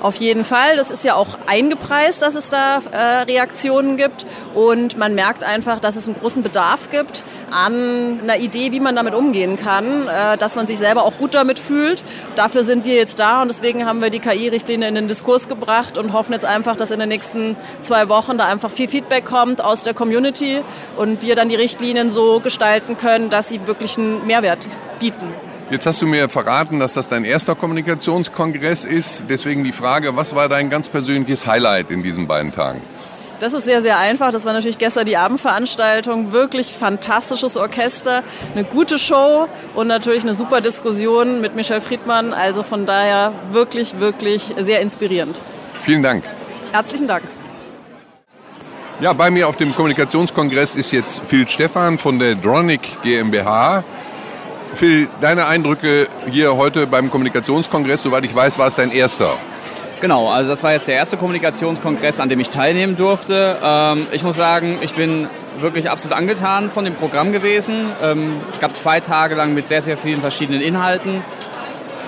Auf 0.00 0.16
jeden 0.16 0.44
Fall. 0.44 0.76
Das 0.76 0.90
ist 0.90 1.04
ja 1.04 1.14
auch 1.14 1.38
eingepreist, 1.46 2.20
dass 2.22 2.34
es 2.34 2.50
da 2.50 2.80
äh, 2.92 3.22
Reaktionen 3.22 3.96
gibt. 3.96 4.26
Und 4.54 4.98
man 4.98 5.14
merkt 5.14 5.42
einfach, 5.42 5.78
dass 5.80 5.96
es 5.96 6.06
einen 6.06 6.16
großen 6.18 6.42
Bedarf 6.42 6.90
gibt 6.90 7.24
an 7.50 8.20
einer 8.22 8.36
Idee, 8.36 8.72
wie 8.72 8.80
man 8.80 8.96
damit 8.96 9.14
umgehen 9.14 9.58
kann, 9.58 10.06
äh, 10.06 10.36
dass 10.36 10.56
man 10.56 10.66
sich 10.66 10.78
selber 10.78 11.04
auch 11.04 11.16
gut 11.18 11.34
damit 11.34 11.58
fühlt. 11.58 12.02
Dafür 12.34 12.64
sind 12.64 12.84
wir 12.84 12.94
jetzt 12.94 13.18
da 13.18 13.42
und 13.42 13.48
deswegen 13.48 13.86
haben 13.86 14.02
wir 14.02 14.10
die 14.10 14.18
KI-Richtlinie 14.18 14.88
in 14.88 14.94
den 14.94 15.08
Diskurs 15.08 15.48
gebracht 15.48 15.96
und 15.96 16.12
hoffen 16.12 16.32
jetzt 16.32 16.44
einfach, 16.44 16.76
dass 16.76 16.90
in 16.90 17.00
den 17.00 17.08
nächsten 17.08 17.56
zwei 17.80 18.08
Wochen 18.08 18.36
da 18.36 18.46
einfach 18.46 18.70
viel 18.70 18.88
Feedback 18.88 19.24
kommt 19.24 19.62
aus 19.62 19.82
der 19.82 19.94
Community 19.94 20.60
und 20.96 21.22
wir 21.22 21.34
dann 21.34 21.48
die 21.48 21.56
Richtlinien 21.56 22.10
so 22.10 22.40
gestalten 22.40 22.98
können, 22.98 23.30
dass 23.30 23.48
sie 23.48 23.66
wirklich 23.66 23.96
einen 23.96 24.26
Mehrwert 24.26 24.68
bieten. 25.00 25.32
Jetzt 25.70 25.86
hast 25.86 26.02
du 26.02 26.06
mir 26.06 26.28
verraten, 26.28 26.78
dass 26.78 26.92
das 26.92 27.08
dein 27.08 27.24
erster 27.24 27.54
Kommunikationskongress 27.54 28.84
ist. 28.84 29.24
Deswegen 29.28 29.64
die 29.64 29.72
Frage, 29.72 30.14
was 30.14 30.34
war 30.34 30.48
dein 30.48 30.68
ganz 30.68 30.90
persönliches 30.90 31.46
Highlight 31.46 31.90
in 31.90 32.02
diesen 32.02 32.26
beiden 32.26 32.52
Tagen? 32.52 32.82
Das 33.40 33.52
ist 33.52 33.64
sehr, 33.64 33.82
sehr 33.82 33.98
einfach. 33.98 34.30
Das 34.30 34.44
war 34.44 34.52
natürlich 34.52 34.78
gestern 34.78 35.06
die 35.06 35.16
Abendveranstaltung. 35.16 36.32
Wirklich 36.32 36.68
fantastisches 36.68 37.56
Orchester, 37.56 38.22
eine 38.54 38.64
gute 38.64 38.98
Show 38.98 39.48
und 39.74 39.86
natürlich 39.86 40.22
eine 40.22 40.34
super 40.34 40.60
Diskussion 40.60 41.40
mit 41.40 41.54
Michel 41.56 41.80
Friedmann. 41.80 42.32
Also 42.32 42.62
von 42.62 42.86
daher 42.86 43.32
wirklich, 43.50 43.98
wirklich 44.00 44.54
sehr 44.58 44.80
inspirierend. 44.80 45.36
Vielen 45.80 46.02
Dank. 46.02 46.24
Herzlichen 46.72 47.08
Dank. 47.08 47.24
Ja, 49.00 49.12
bei 49.12 49.30
mir 49.30 49.48
auf 49.48 49.56
dem 49.56 49.74
Kommunikationskongress 49.74 50.76
ist 50.76 50.92
jetzt 50.92 51.22
Phil 51.26 51.48
Stephan 51.48 51.98
von 51.98 52.18
der 52.18 52.36
Dronic 52.36 53.02
GmbH. 53.02 53.82
Phil, 54.74 55.08
deine 55.20 55.46
Eindrücke 55.46 56.08
hier 56.30 56.56
heute 56.56 56.86
beim 56.86 57.10
Kommunikationskongress, 57.10 58.02
soweit 58.02 58.24
ich 58.24 58.34
weiß, 58.34 58.58
war 58.58 58.66
es 58.66 58.74
dein 58.74 58.90
erster. 58.90 59.30
Genau, 60.00 60.28
also 60.28 60.50
das 60.50 60.62
war 60.62 60.72
jetzt 60.72 60.88
der 60.88 60.96
erste 60.96 61.16
Kommunikationskongress, 61.16 62.20
an 62.20 62.28
dem 62.28 62.40
ich 62.40 62.50
teilnehmen 62.50 62.96
durfte. 62.96 63.56
Ähm, 63.62 64.06
ich 64.12 64.22
muss 64.22 64.36
sagen, 64.36 64.78
ich 64.82 64.94
bin 64.94 65.28
wirklich 65.60 65.90
absolut 65.90 66.16
angetan 66.16 66.70
von 66.70 66.84
dem 66.84 66.94
Programm 66.94 67.32
gewesen. 67.32 67.86
Ähm, 68.02 68.40
es 68.50 68.60
gab 68.60 68.76
zwei 68.76 69.00
Tage 69.00 69.34
lang 69.34 69.54
mit 69.54 69.68
sehr, 69.68 69.82
sehr 69.82 69.96
vielen 69.96 70.20
verschiedenen 70.20 70.60
Inhalten. 70.60 71.22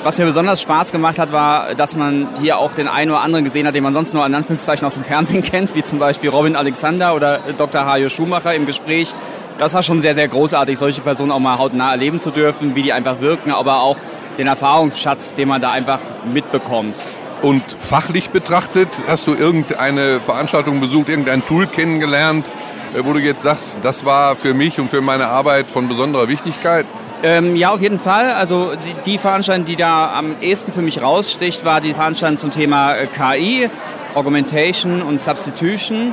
Was 0.03 0.19
mir 0.19 0.25
besonders 0.25 0.61
Spaß 0.63 0.93
gemacht 0.93 1.19
hat, 1.19 1.33
war, 1.33 1.75
dass 1.75 1.97
man 1.97 2.29
hier 2.41 2.59
auch 2.59 2.75
den 2.75 2.87
einen 2.87 3.11
oder 3.11 3.23
anderen 3.23 3.45
gesehen 3.45 3.67
hat, 3.67 3.75
den 3.75 3.83
man 3.83 3.95
sonst 3.95 4.15
nur 4.15 4.25
in 4.27 4.35
Anführungszeichen 4.35 4.87
aus 4.87 4.95
dem 4.95 5.05
Fernsehen 5.05 5.43
kennt, 5.51 5.75
wie 5.75 5.83
zum 5.83 5.99
Beispiel 5.99 6.31
Robin 6.31 6.55
Alexander 6.55 7.15
oder 7.15 7.41
Dr. 7.57 7.87
Hajo 7.87 8.09
Schumacher 8.09 8.55
im 8.55 8.67
Gespräch 8.67 9.15
das 9.59 9.75
war 9.75 9.83
schon 9.83 10.01
sehr, 10.01 10.15
sehr 10.15 10.29
großartig, 10.29 10.79
solche 10.79 11.01
Personen 11.01 11.31
auch 11.31 11.39
mal 11.39 11.59
hautnah 11.59 11.91
erleben 11.91 12.21
zu 12.21 12.31
dürfen, 12.31 12.75
wie 12.75 12.83
die 12.83 12.93
einfach 12.93 13.21
wirken, 13.21 13.51
aber 13.51 13.81
auch 13.81 13.97
den 14.39 14.47
Erfahrungsschatz, 14.47 15.35
den 15.35 15.49
man 15.49 15.61
da 15.61 15.71
einfach 15.71 16.01
mitbekommt. 16.33 16.95
Und 17.43 17.63
fachlich 17.81 18.31
betrachtet, 18.31 18.89
hast 19.07 19.27
du 19.27 19.35
irgendeine 19.35 20.21
Veranstaltung 20.21 20.81
besucht, 20.81 21.09
irgendein 21.09 21.45
Tool 21.45 21.67
kennengelernt, 21.67 22.47
äh, 22.95 23.05
wo 23.05 23.13
du 23.13 23.19
jetzt 23.19 23.43
sagst, 23.43 23.81
das 23.83 24.05
war 24.05 24.37
für 24.37 24.55
mich 24.55 24.81
und 24.81 24.91
für 24.91 25.01
meine 25.01 25.27
Arbeit 25.27 25.71
von 25.71 25.89
besonderer 25.89 26.29
Wichtigkeit? 26.29 26.87
Ähm, 27.23 27.57
ja, 27.57 27.71
auf 27.71 27.81
jeden 27.81 27.99
Fall. 27.99 28.33
Also 28.33 28.73
die, 28.75 29.11
die, 29.13 29.19
Veranstaltung, 29.19 29.67
die 29.67 29.77
da 29.77 30.13
am 30.15 30.37
ehesten 30.41 30.73
für 30.73 30.83
mich 30.83 31.03
raussticht, 31.03 31.65
war 31.65 31.81
die 31.81 31.95
Veranstaltung 31.95 32.37
zum 32.37 32.51
Thema 32.51 32.95
äh, 32.95 33.07
KI, 33.07 33.71
Augmentation 34.15 35.03
und 35.03 35.21
Substitution. 35.21 36.13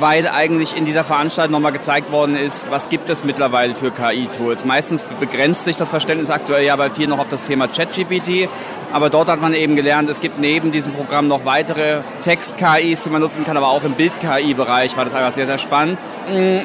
Weil 0.00 0.28
eigentlich 0.28 0.76
in 0.76 0.84
dieser 0.84 1.04
Veranstaltung 1.04 1.52
nochmal 1.52 1.72
gezeigt 1.72 2.10
worden 2.10 2.36
ist, 2.36 2.70
was 2.70 2.88
gibt 2.88 3.08
es 3.10 3.24
mittlerweile 3.24 3.74
für 3.74 3.90
KI-Tools. 3.90 4.64
Meistens 4.64 5.04
begrenzt 5.18 5.64
sich 5.64 5.76
das 5.76 5.90
Verständnis 5.90 6.30
aktuell 6.30 6.64
ja 6.64 6.76
bei 6.76 6.90
vielen 6.90 7.10
noch 7.10 7.18
auf 7.18 7.28
das 7.28 7.46
Thema 7.46 7.68
ChatGPT, 7.68 8.48
aber 8.92 9.10
dort 9.10 9.28
hat 9.28 9.40
man 9.40 9.54
eben 9.54 9.76
gelernt, 9.76 10.10
es 10.10 10.20
gibt 10.20 10.38
neben 10.38 10.72
diesem 10.72 10.92
Programm 10.92 11.28
noch 11.28 11.44
weitere 11.44 12.00
Text-KIs, 12.22 13.02
die 13.02 13.10
man 13.10 13.20
nutzen 13.20 13.44
kann, 13.44 13.56
aber 13.56 13.68
auch 13.68 13.84
im 13.84 13.92
Bild-KI-Bereich 13.92 14.96
war 14.96 15.04
das 15.04 15.14
einfach 15.14 15.32
sehr, 15.32 15.46
sehr 15.46 15.58
spannend. 15.58 15.98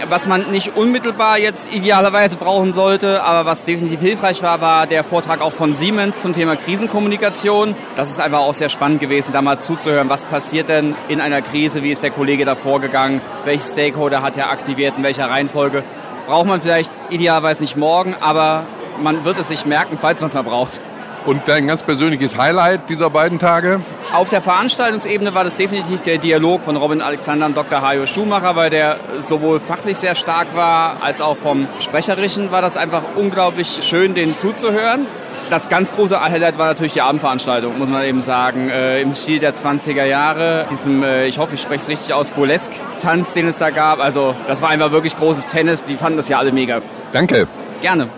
Was 0.09 0.27
man 0.27 0.51
nicht 0.51 0.75
unmittelbar 0.75 1.37
jetzt 1.37 1.73
idealerweise 1.73 2.35
brauchen 2.35 2.73
sollte, 2.73 3.23
aber 3.23 3.49
was 3.49 3.65
definitiv 3.65 3.99
hilfreich 3.99 4.43
war, 4.43 4.61
war 4.61 4.85
der 4.85 5.03
Vortrag 5.03 5.41
auch 5.41 5.53
von 5.53 5.73
Siemens 5.73 6.21
zum 6.21 6.33
Thema 6.33 6.55
Krisenkommunikation. 6.55 7.75
Das 7.95 8.11
ist 8.11 8.19
einfach 8.19 8.39
auch 8.39 8.53
sehr 8.53 8.69
spannend 8.69 8.99
gewesen, 8.99 9.31
da 9.33 9.41
mal 9.41 9.59
zuzuhören, 9.59 10.09
was 10.09 10.25
passiert 10.25 10.69
denn 10.69 10.95
in 11.07 11.19
einer 11.19 11.41
Krise, 11.41 11.83
wie 11.83 11.91
ist 11.91 12.03
der 12.03 12.11
Kollege 12.11 12.45
da 12.45 12.55
vorgegangen, 12.55 13.21
welche 13.43 13.67
Stakeholder 13.67 14.21
hat 14.21 14.37
er 14.37 14.51
aktiviert, 14.51 14.95
in 14.97 15.03
welcher 15.03 15.29
Reihenfolge. 15.29 15.83
Braucht 16.27 16.47
man 16.47 16.61
vielleicht 16.61 16.91
idealerweise 17.09 17.61
nicht 17.61 17.77
morgen, 17.77 18.15
aber 18.21 18.65
man 19.01 19.25
wird 19.25 19.39
es 19.39 19.47
sich 19.47 19.65
merken, 19.65 19.97
falls 19.99 20.21
man 20.21 20.29
es 20.29 20.33
mal 20.33 20.43
braucht. 20.43 20.79
Und 21.25 21.47
dein 21.47 21.65
ganz 21.65 21.81
persönliches 21.81 22.37
Highlight 22.37 22.87
dieser 22.87 23.09
beiden 23.09 23.39
Tage? 23.39 23.81
Auf 24.13 24.29
der 24.29 24.41
Veranstaltungsebene 24.41 25.33
war 25.33 25.43
das 25.43 25.57
definitiv 25.57 26.01
der 26.01 26.19
Dialog 26.19 26.63
von 26.63 26.75
Robin 26.75 27.01
Alexander 27.01 27.47
und 27.47 27.57
Dr. 27.57 27.81
Hajo 27.81 28.05
Schumacher, 28.05 28.55
weil 28.55 28.69
der 28.69 28.97
sowohl 29.21 29.59
fachlich 29.59 29.97
sehr 29.97 30.13
stark 30.13 30.55
war, 30.55 30.97
als 31.01 31.21
auch 31.21 31.35
vom 31.35 31.67
Sprecherischen 31.79 32.51
war 32.51 32.61
das 32.61 32.77
einfach 32.77 33.01
unglaublich 33.15 33.79
schön, 33.81 34.13
denen 34.13 34.37
zuzuhören. 34.37 35.07
Das 35.49 35.67
ganz 35.67 35.91
große 35.91 36.19
Highlight 36.19 36.59
war 36.59 36.67
natürlich 36.67 36.93
die 36.93 37.01
Abendveranstaltung, 37.01 37.77
muss 37.77 37.89
man 37.89 38.03
eben 38.03 38.21
sagen, 38.21 38.69
äh, 38.69 39.01
im 39.01 39.15
Stil 39.15 39.39
der 39.39 39.55
20er 39.55 40.05
Jahre. 40.05 40.65
Diesem, 40.69 41.03
äh, 41.03 41.25
ich 41.25 41.39
hoffe, 41.39 41.55
ich 41.55 41.61
spreche 41.61 41.81
es 41.81 41.89
richtig 41.89 42.13
aus, 42.13 42.29
Burlesque-Tanz, 42.29 43.33
den 43.33 43.47
es 43.47 43.57
da 43.57 43.71
gab. 43.71 43.99
Also 43.99 44.35
das 44.47 44.61
war 44.61 44.69
einfach 44.69 44.91
wirklich 44.91 45.15
großes 45.15 45.47
Tennis. 45.47 45.83
Die 45.83 45.97
fanden 45.97 46.17
das 46.17 46.29
ja 46.29 46.37
alle 46.37 46.51
mega. 46.51 46.81
Danke. 47.11 47.47
Gerne. 47.81 48.09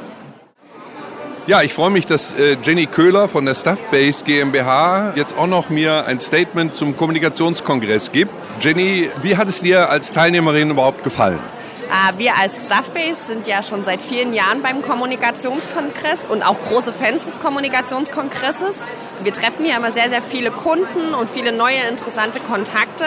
Ja, 1.47 1.61
ich 1.61 1.73
freue 1.73 1.91
mich, 1.91 2.05
dass 2.05 2.33
äh, 2.33 2.57
Jenny 2.61 2.87
Köhler 2.87 3.29
von 3.29 3.45
der 3.45 3.55
Stuffbase 3.55 4.25
GmbH 4.25 5.13
jetzt 5.15 5.37
auch 5.37 5.47
noch 5.47 5.69
mir 5.69 6.05
ein 6.05 6.19
Statement 6.19 6.75
zum 6.75 6.97
Kommunikationskongress 6.97 8.11
gibt. 8.11 8.33
Jenny, 8.59 9.09
wie 9.21 9.37
hat 9.37 9.47
es 9.47 9.61
dir 9.61 9.89
als 9.89 10.11
Teilnehmerin 10.11 10.71
überhaupt 10.71 11.05
gefallen? 11.05 11.39
Äh, 11.87 12.19
wir 12.19 12.37
als 12.37 12.65
Stuffbase 12.65 13.27
sind 13.27 13.47
ja 13.47 13.63
schon 13.63 13.85
seit 13.85 14.01
vielen 14.01 14.33
Jahren 14.33 14.61
beim 14.61 14.81
Kommunikationskongress 14.81 16.25
und 16.25 16.43
auch 16.43 16.61
große 16.63 16.91
Fans 16.91 17.23
des 17.23 17.39
Kommunikationskongresses. 17.39 18.83
Wir 19.23 19.31
treffen 19.31 19.63
hier 19.63 19.77
immer 19.77 19.91
sehr, 19.91 20.09
sehr 20.09 20.21
viele 20.21 20.51
Kunden 20.51 21.13
und 21.17 21.29
viele 21.29 21.53
neue 21.53 21.79
interessante 21.89 22.41
Kontakte. 22.41 23.05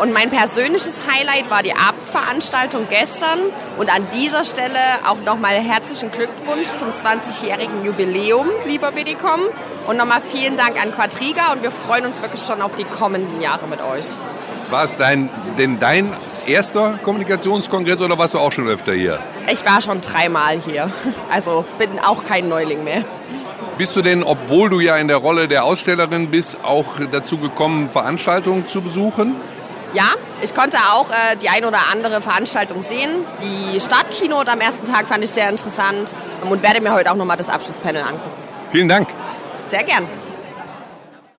Und 0.00 0.12
mein 0.12 0.30
persönliches 0.30 1.00
Highlight 1.10 1.50
war 1.50 1.64
die 1.64 1.74
Abendveranstaltung 1.74 2.86
gestern. 2.88 3.40
Und 3.78 3.92
an 3.92 4.06
dieser 4.14 4.44
Stelle 4.44 4.78
auch 5.08 5.18
nochmal 5.24 5.54
herzlichen 5.54 6.12
Glückwunsch 6.12 6.68
zum 6.68 6.90
20-jährigen 6.90 7.84
Jubiläum, 7.84 8.46
lieber 8.66 8.92
Bedicom. 8.92 9.40
Und 9.88 9.96
nochmal 9.96 10.20
vielen 10.20 10.56
Dank 10.56 10.80
an 10.80 10.92
Quadriga 10.92 11.52
und 11.52 11.62
wir 11.62 11.72
freuen 11.72 12.06
uns 12.06 12.22
wirklich 12.22 12.42
schon 12.42 12.62
auf 12.62 12.76
die 12.76 12.84
kommenden 12.84 13.40
Jahre 13.40 13.66
mit 13.66 13.80
euch. 13.80 14.06
War 14.70 14.84
es 14.84 14.96
dein, 14.96 15.30
denn 15.58 15.80
dein 15.80 16.12
erster 16.46 16.98
Kommunikationskongress 17.02 18.00
oder 18.00 18.18
warst 18.18 18.34
du 18.34 18.38
auch 18.38 18.52
schon 18.52 18.68
öfter 18.68 18.92
hier? 18.92 19.18
Ich 19.50 19.64
war 19.64 19.80
schon 19.80 20.00
dreimal 20.00 20.60
hier. 20.60 20.90
Also 21.30 21.64
bin 21.78 21.98
auch 21.98 22.22
kein 22.22 22.48
Neuling 22.48 22.84
mehr. 22.84 23.02
Bist 23.78 23.96
du 23.96 24.02
denn, 24.02 24.22
obwohl 24.22 24.70
du 24.70 24.80
ja 24.80 24.96
in 24.96 25.08
der 25.08 25.18
Rolle 25.18 25.48
der 25.48 25.64
Ausstellerin 25.64 26.30
bist, 26.30 26.58
auch 26.62 26.86
dazu 27.10 27.38
gekommen, 27.38 27.90
Veranstaltungen 27.90 28.68
zu 28.68 28.80
besuchen? 28.80 29.36
Ja, 29.94 30.10
ich 30.42 30.54
konnte 30.54 30.76
auch 30.92 31.10
äh, 31.10 31.36
die 31.40 31.48
ein 31.48 31.64
oder 31.64 31.78
andere 31.90 32.20
Veranstaltung 32.20 32.82
sehen. 32.82 33.24
Die 33.42 33.80
Startkeynote 33.80 34.52
am 34.52 34.60
ersten 34.60 34.86
Tag 34.86 35.06
fand 35.06 35.24
ich 35.24 35.30
sehr 35.30 35.48
interessant 35.48 36.14
und 36.48 36.62
werde 36.62 36.80
mir 36.80 36.92
heute 36.92 37.10
auch 37.10 37.16
nochmal 37.16 37.38
das 37.38 37.48
Abschlusspanel 37.48 38.02
angucken. 38.02 38.30
Vielen 38.70 38.88
Dank. 38.88 39.08
Sehr 39.68 39.84
gern. 39.84 40.04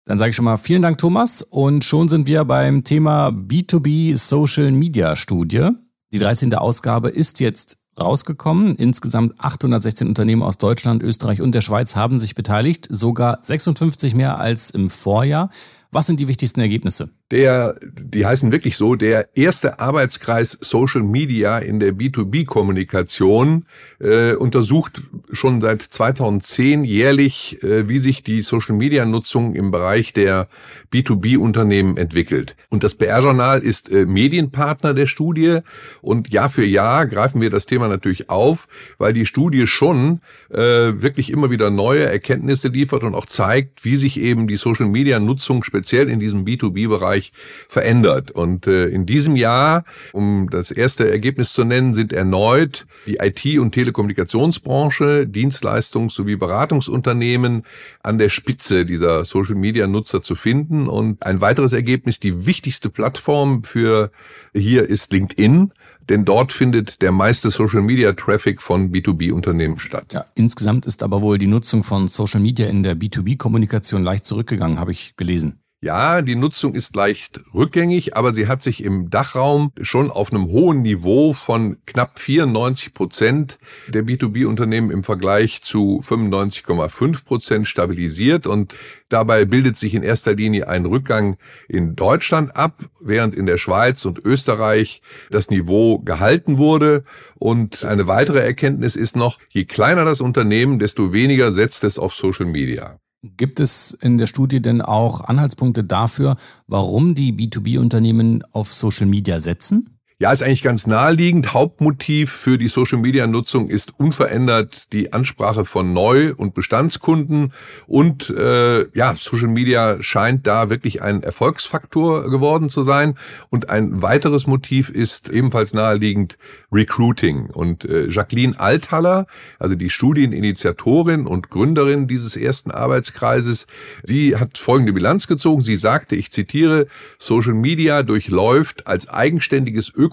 Dann 0.05 0.17
sage 0.17 0.31
ich 0.31 0.35
schon 0.35 0.45
mal 0.45 0.57
vielen 0.57 0.81
Dank, 0.81 0.97
Thomas. 0.97 1.43
Und 1.43 1.83
schon 1.83 2.09
sind 2.09 2.27
wir 2.27 2.43
beim 2.43 2.83
Thema 2.83 3.27
B2B 3.29 4.17
Social 4.17 4.71
Media 4.71 5.15
Studie. 5.15 5.69
Die 6.11 6.17
13. 6.17 6.55
Ausgabe 6.55 7.09
ist 7.09 7.39
jetzt 7.39 7.77
rausgekommen. 7.99 8.75
Insgesamt 8.75 9.35
816 9.37 10.07
Unternehmen 10.07 10.41
aus 10.41 10.57
Deutschland, 10.57 11.03
Österreich 11.03 11.41
und 11.41 11.53
der 11.53 11.61
Schweiz 11.61 11.95
haben 11.95 12.17
sich 12.17 12.33
beteiligt, 12.33 12.87
sogar 12.89 13.37
56 13.43 14.15
mehr 14.15 14.39
als 14.39 14.71
im 14.71 14.89
Vorjahr. 14.89 15.51
Was 15.91 16.07
sind 16.07 16.19
die 16.19 16.27
wichtigsten 16.27 16.61
Ergebnisse? 16.61 17.11
Der, 17.31 17.75
die 17.81 18.25
heißen 18.25 18.51
wirklich 18.51 18.75
so, 18.75 18.95
der 18.95 19.29
erste 19.35 19.79
Arbeitskreis 19.79 20.57
Social 20.61 21.03
Media 21.03 21.59
in 21.59 21.79
der 21.79 21.93
B2B-Kommunikation 21.93 23.65
äh, 23.99 24.33
untersucht 24.33 25.03
schon 25.31 25.61
seit 25.61 25.83
2010 25.83 26.83
jährlich, 26.83 27.61
äh, 27.61 27.87
wie 27.87 27.99
sich 27.99 28.23
die 28.23 28.41
Social 28.41 28.75
Media-Nutzung 28.75 29.53
im 29.53 29.69
Bereich 29.69 30.11
der 30.13 30.47
B2B-Unternehmen 30.91 31.97
entwickelt. 31.97 32.55
Und 32.69 32.83
das 32.83 32.95
PR-Journal 32.95 33.59
ist 33.59 33.91
äh, 33.91 34.07
Medienpartner 34.07 34.95
der 34.95 35.05
Studie 35.05 35.59
und 36.01 36.29
Jahr 36.33 36.49
für 36.49 36.65
Jahr 36.65 37.05
greifen 37.05 37.41
wir 37.41 37.51
das 37.51 37.67
Thema 37.67 37.87
natürlich 37.87 38.29
auf, 38.31 38.67
weil 38.97 39.13
die 39.13 39.27
Studie 39.27 39.67
schon 39.67 40.21
äh, 40.49 40.57
wirklich 40.57 41.29
immer 41.29 41.51
wieder 41.51 41.69
neue 41.69 42.05
Erkenntnisse 42.05 42.69
liefert 42.69 43.03
und 43.03 43.13
auch 43.13 43.27
zeigt, 43.27 43.85
wie 43.85 43.97
sich 43.97 44.19
eben 44.19 44.47
die 44.47 44.55
Social 44.55 44.87
Media-Nutzung 44.87 45.63
speziell 45.63 46.09
in 46.09 46.19
diesem 46.19 46.43
B2B-Bereich 46.43 47.18
Bereich 47.19 47.31
verändert. 47.67 48.31
Und 48.31 48.67
äh, 48.67 48.87
in 48.87 49.05
diesem 49.05 49.35
Jahr, 49.35 49.83
um 50.13 50.49
das 50.49 50.71
erste 50.71 51.09
Ergebnis 51.09 51.53
zu 51.53 51.63
nennen, 51.63 51.93
sind 51.93 52.13
erneut 52.13 52.85
die 53.05 53.17
IT- 53.17 53.59
und 53.59 53.71
Telekommunikationsbranche, 53.71 55.27
Dienstleistungs- 55.29 56.13
sowie 56.13 56.35
Beratungsunternehmen 56.35 57.63
an 58.03 58.17
der 58.17 58.29
Spitze 58.29 58.85
dieser 58.85 59.25
Social-Media-Nutzer 59.25 60.23
zu 60.23 60.35
finden. 60.35 60.87
Und 60.87 61.23
ein 61.23 61.41
weiteres 61.41 61.73
Ergebnis, 61.73 62.19
die 62.19 62.45
wichtigste 62.45 62.89
Plattform 62.89 63.63
für 63.63 64.11
hier 64.53 64.89
ist 64.89 65.11
LinkedIn 65.13 65.71
denn 66.09 66.25
dort 66.25 66.51
findet 66.51 67.01
der 67.03 67.11
meiste 67.11 67.51
Social 67.51 67.81
Media 67.81 68.13
Traffic 68.13 68.61
von 68.61 68.91
B2B-Unternehmen 68.91 69.77
statt. 69.77 70.11
Ja, 70.11 70.25
insgesamt 70.33 70.87
ist 70.87 71.03
aber 71.03 71.21
wohl 71.21 71.37
die 71.37 71.47
Nutzung 71.47 71.83
von 71.83 72.07
Social 72.07 72.41
Media 72.41 72.67
in 72.67 72.81
der 72.81 72.95
B2B-Kommunikation 72.95 74.03
leicht 74.03 74.25
zurückgegangen, 74.25 74.79
habe 74.79 74.91
ich 74.91 75.15
gelesen. 75.17 75.59
Ja, 75.81 76.21
die 76.21 76.35
Nutzung 76.35 76.75
ist 76.75 76.93
leicht 76.97 77.39
rückgängig, 77.53 78.17
aber 78.17 78.33
sie 78.33 78.47
hat 78.47 78.61
sich 78.61 78.83
im 78.83 79.09
Dachraum 79.09 79.71
schon 79.81 80.11
auf 80.11 80.33
einem 80.33 80.47
hohen 80.47 80.81
Niveau 80.81 81.31
von 81.31 81.77
knapp 81.85 82.19
94 82.19 82.93
Prozent 82.93 83.59
der 83.87 84.03
B2B-Unternehmen 84.03 84.91
im 84.91 85.05
Vergleich 85.05 85.61
zu 85.61 86.01
95,5 86.03 87.23
Prozent 87.23 87.65
stabilisiert 87.65 88.45
und 88.45 88.75
dabei 89.07 89.45
bildet 89.45 89.77
sich 89.77 89.95
in 89.95 90.03
erster 90.03 90.35
Linie 90.35 90.67
ein 90.67 90.85
Rückgang 90.85 91.37
in 91.69 91.95
Deutschland 91.95 92.57
ab, 92.57 92.83
während 92.99 93.33
in 93.33 93.45
der 93.45 93.57
Schweiz 93.57 94.03
und 94.03 94.19
Österreich 94.19 95.01
das 95.31 95.49
Niveau 95.49 95.99
gehalten 95.99 96.57
wurde. 96.57 97.05
Und 97.35 97.85
eine 97.85 98.05
weitere 98.05 98.39
Erkenntnis 98.39 98.97
ist 98.97 99.15
noch, 99.15 99.39
je 99.47 99.63
kleiner 99.63 100.03
das 100.03 100.19
Unternehmen, 100.19 100.77
desto 100.77 101.13
weniger 101.13 101.53
setzt 101.53 101.85
es 101.85 101.97
auf 101.97 102.13
Social 102.13 102.47
Media. 102.47 102.99
Gibt 103.21 103.59
es 103.59 103.91
in 103.91 104.17
der 104.17 104.27
Studie 104.27 104.61
denn 104.61 104.81
auch 104.81 105.21
Anhaltspunkte 105.21 105.83
dafür, 105.83 106.37
warum 106.67 107.15
die 107.15 107.33
B2B-Unternehmen 107.33 108.43
auf 108.53 108.71
Social 108.73 109.07
Media 109.07 109.41
setzen? 109.41 109.98
Ja, 110.21 110.33
ist 110.33 110.43
eigentlich 110.43 110.63
ganz 110.63 110.85
naheliegend. 110.85 111.53
Hauptmotiv 111.53 112.33
für 112.33 112.57
die 112.57 112.67
Social-Media-Nutzung 112.67 113.69
ist 113.69 113.97
unverändert 113.97 114.91
die 114.91 115.13
Ansprache 115.13 115.63
von 115.63 115.93
Neu- 115.93 116.33
und 116.35 116.53
Bestandskunden. 116.53 117.53
Und 117.87 118.29
äh, 118.29 118.89
ja, 118.93 119.15
Social 119.15 119.47
Media 119.47 120.03
scheint 120.03 120.45
da 120.45 120.69
wirklich 120.69 121.01
ein 121.01 121.23
Erfolgsfaktor 121.23 122.29
geworden 122.29 122.67
zu 122.67 122.83
sein. 122.83 123.15
Und 123.49 123.69
ein 123.69 124.01
weiteres 124.01 124.45
Motiv 124.45 124.89
ist 124.89 125.29
ebenfalls 125.29 125.73
naheliegend 125.73 126.37
Recruiting. 126.69 127.45
Und 127.45 127.85
äh, 127.85 128.09
Jacqueline 128.09 128.59
Althaller, 128.59 129.25
also 129.57 129.75
die 129.75 129.89
Studieninitiatorin 129.89 131.27
und 131.27 131.49
Gründerin 131.49 132.07
dieses 132.07 132.35
ersten 132.35 132.71
Arbeitskreises, 132.71 133.67
sie 134.03 134.35
hat 134.35 134.57
folgende 134.57 134.91
Bilanz 134.91 135.27
gezogen. 135.27 135.61
Sie 135.61 135.77
sagte, 135.77 136.17
ich 136.17 136.29
zitiere, 136.29 136.87
Social 137.17 137.53
Media 137.53 138.03
durchläuft 138.03 138.85
als 138.85 139.07
eigenständiges 139.07 139.87
Ökosystem 139.87 140.08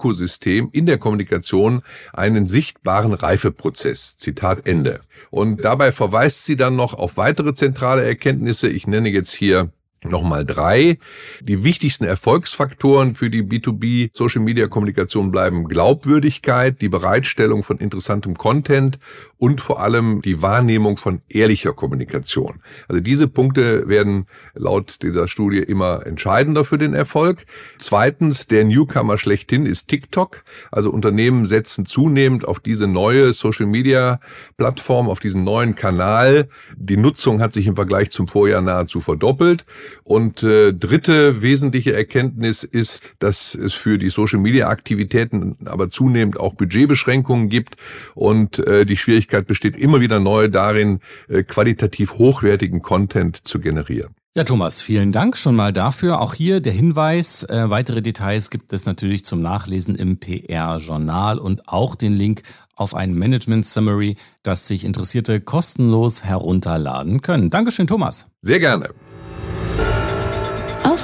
in 0.71 0.85
der 0.85 0.97
Kommunikation 0.97 1.81
einen 2.13 2.47
sichtbaren 2.47 3.13
Reifeprozess. 3.13 4.17
Zitat 4.17 4.67
Ende. 4.67 5.01
Und 5.29 5.63
dabei 5.63 5.91
verweist 5.91 6.45
sie 6.45 6.55
dann 6.55 6.75
noch 6.75 6.93
auf 6.93 7.17
weitere 7.17 7.53
zentrale 7.53 8.03
Erkenntnisse. 8.03 8.69
Ich 8.69 8.87
nenne 8.87 9.09
jetzt 9.09 9.33
hier 9.33 9.71
nochmal 10.03 10.45
drei. 10.45 10.99
Die 11.41 11.63
wichtigsten 11.63 12.05
Erfolgsfaktoren 12.05 13.15
für 13.15 13.29
die 13.29 13.43
B2B 13.43 14.09
Social 14.13 14.41
Media 14.41 14.67
Kommunikation 14.67 15.31
bleiben 15.31 15.67
Glaubwürdigkeit, 15.67 16.81
die 16.81 16.89
Bereitstellung 16.89 17.63
von 17.63 17.77
interessantem 17.77 18.35
Content 18.35 18.99
und 19.37 19.61
vor 19.61 19.79
allem 19.81 20.21
die 20.21 20.41
Wahrnehmung 20.41 20.97
von 20.97 21.21
ehrlicher 21.29 21.73
Kommunikation. 21.73 22.61
Also 22.87 23.01
diese 23.01 23.27
Punkte 23.27 23.87
werden 23.87 24.27
laut 24.53 25.01
dieser 25.03 25.27
Studie 25.27 25.59
immer 25.59 26.05
entscheidender 26.05 26.65
für 26.65 26.77
den 26.77 26.93
Erfolg. 26.93 27.45
Zweitens, 27.77 28.47
der 28.47 28.65
Newcomer 28.65 29.17
schlechthin 29.17 29.65
ist 29.65 29.87
TikTok. 29.87 30.43
Also 30.71 30.91
Unternehmen 30.91 31.45
setzen 31.45 31.85
zunehmend 31.85 32.47
auf 32.47 32.59
diese 32.59 32.87
neue 32.87 33.33
Social 33.33 33.65
Media 33.65 34.19
Plattform, 34.57 35.09
auf 35.09 35.19
diesen 35.19 35.43
neuen 35.43 35.75
Kanal. 35.75 36.49
Die 36.75 36.97
Nutzung 36.97 37.41
hat 37.41 37.53
sich 37.53 37.67
im 37.67 37.75
Vergleich 37.75 38.11
zum 38.11 38.27
Vorjahr 38.27 38.61
nahezu 38.61 39.01
verdoppelt. 39.01 39.65
Und 40.03 40.43
äh, 40.43 40.73
dritte 40.73 41.41
wesentliche 41.41 41.93
Erkenntnis 41.93 42.63
ist, 42.63 43.13
dass 43.19 43.55
es 43.55 43.73
für 43.73 43.97
die 43.97 44.09
Social 44.09 44.39
Media 44.39 44.67
Aktivitäten 44.67 45.57
aber 45.65 45.89
zunehmend 45.89 46.39
auch 46.39 46.53
Budgetbeschränkungen 46.55 47.49
gibt 47.49 47.75
und 48.15 48.59
äh, 48.59 48.85
die 48.85 48.97
Schwierigkeit 48.97 49.47
besteht 49.47 49.77
immer 49.77 50.01
wieder 50.01 50.19
neu 50.19 50.47
darin, 50.47 50.99
äh, 51.27 51.43
qualitativ 51.43 52.13
hochwertigen 52.13 52.81
Content 52.81 53.35
zu 53.47 53.59
generieren. 53.59 54.15
Ja, 54.37 54.43
Thomas, 54.43 54.83
vielen 54.83 55.11
Dank 55.11 55.35
schon 55.35 55.55
mal 55.55 55.73
dafür. 55.73 56.21
Auch 56.21 56.35
hier 56.35 56.61
der 56.61 56.71
Hinweis, 56.71 57.43
äh, 57.45 57.71
weitere 57.71 58.03
Details 58.03 58.51
gibt 58.51 58.71
es 58.71 58.85
natürlich 58.85 59.25
zum 59.25 59.41
Nachlesen 59.41 59.95
im 59.95 60.19
PR-Journal 60.19 61.39
und 61.39 61.67
auch 61.67 61.95
den 61.95 62.13
Link 62.13 62.43
auf 62.75 62.93
ein 62.93 63.15
Management 63.15 63.65
Summary, 63.65 64.15
das 64.43 64.67
sich 64.67 64.85
Interessierte 64.85 65.41
kostenlos 65.41 66.23
herunterladen 66.23 67.21
können. 67.21 67.49
Dankeschön, 67.49 67.87
Thomas. 67.87 68.29
Sehr 68.43 68.59
gerne. 68.59 68.91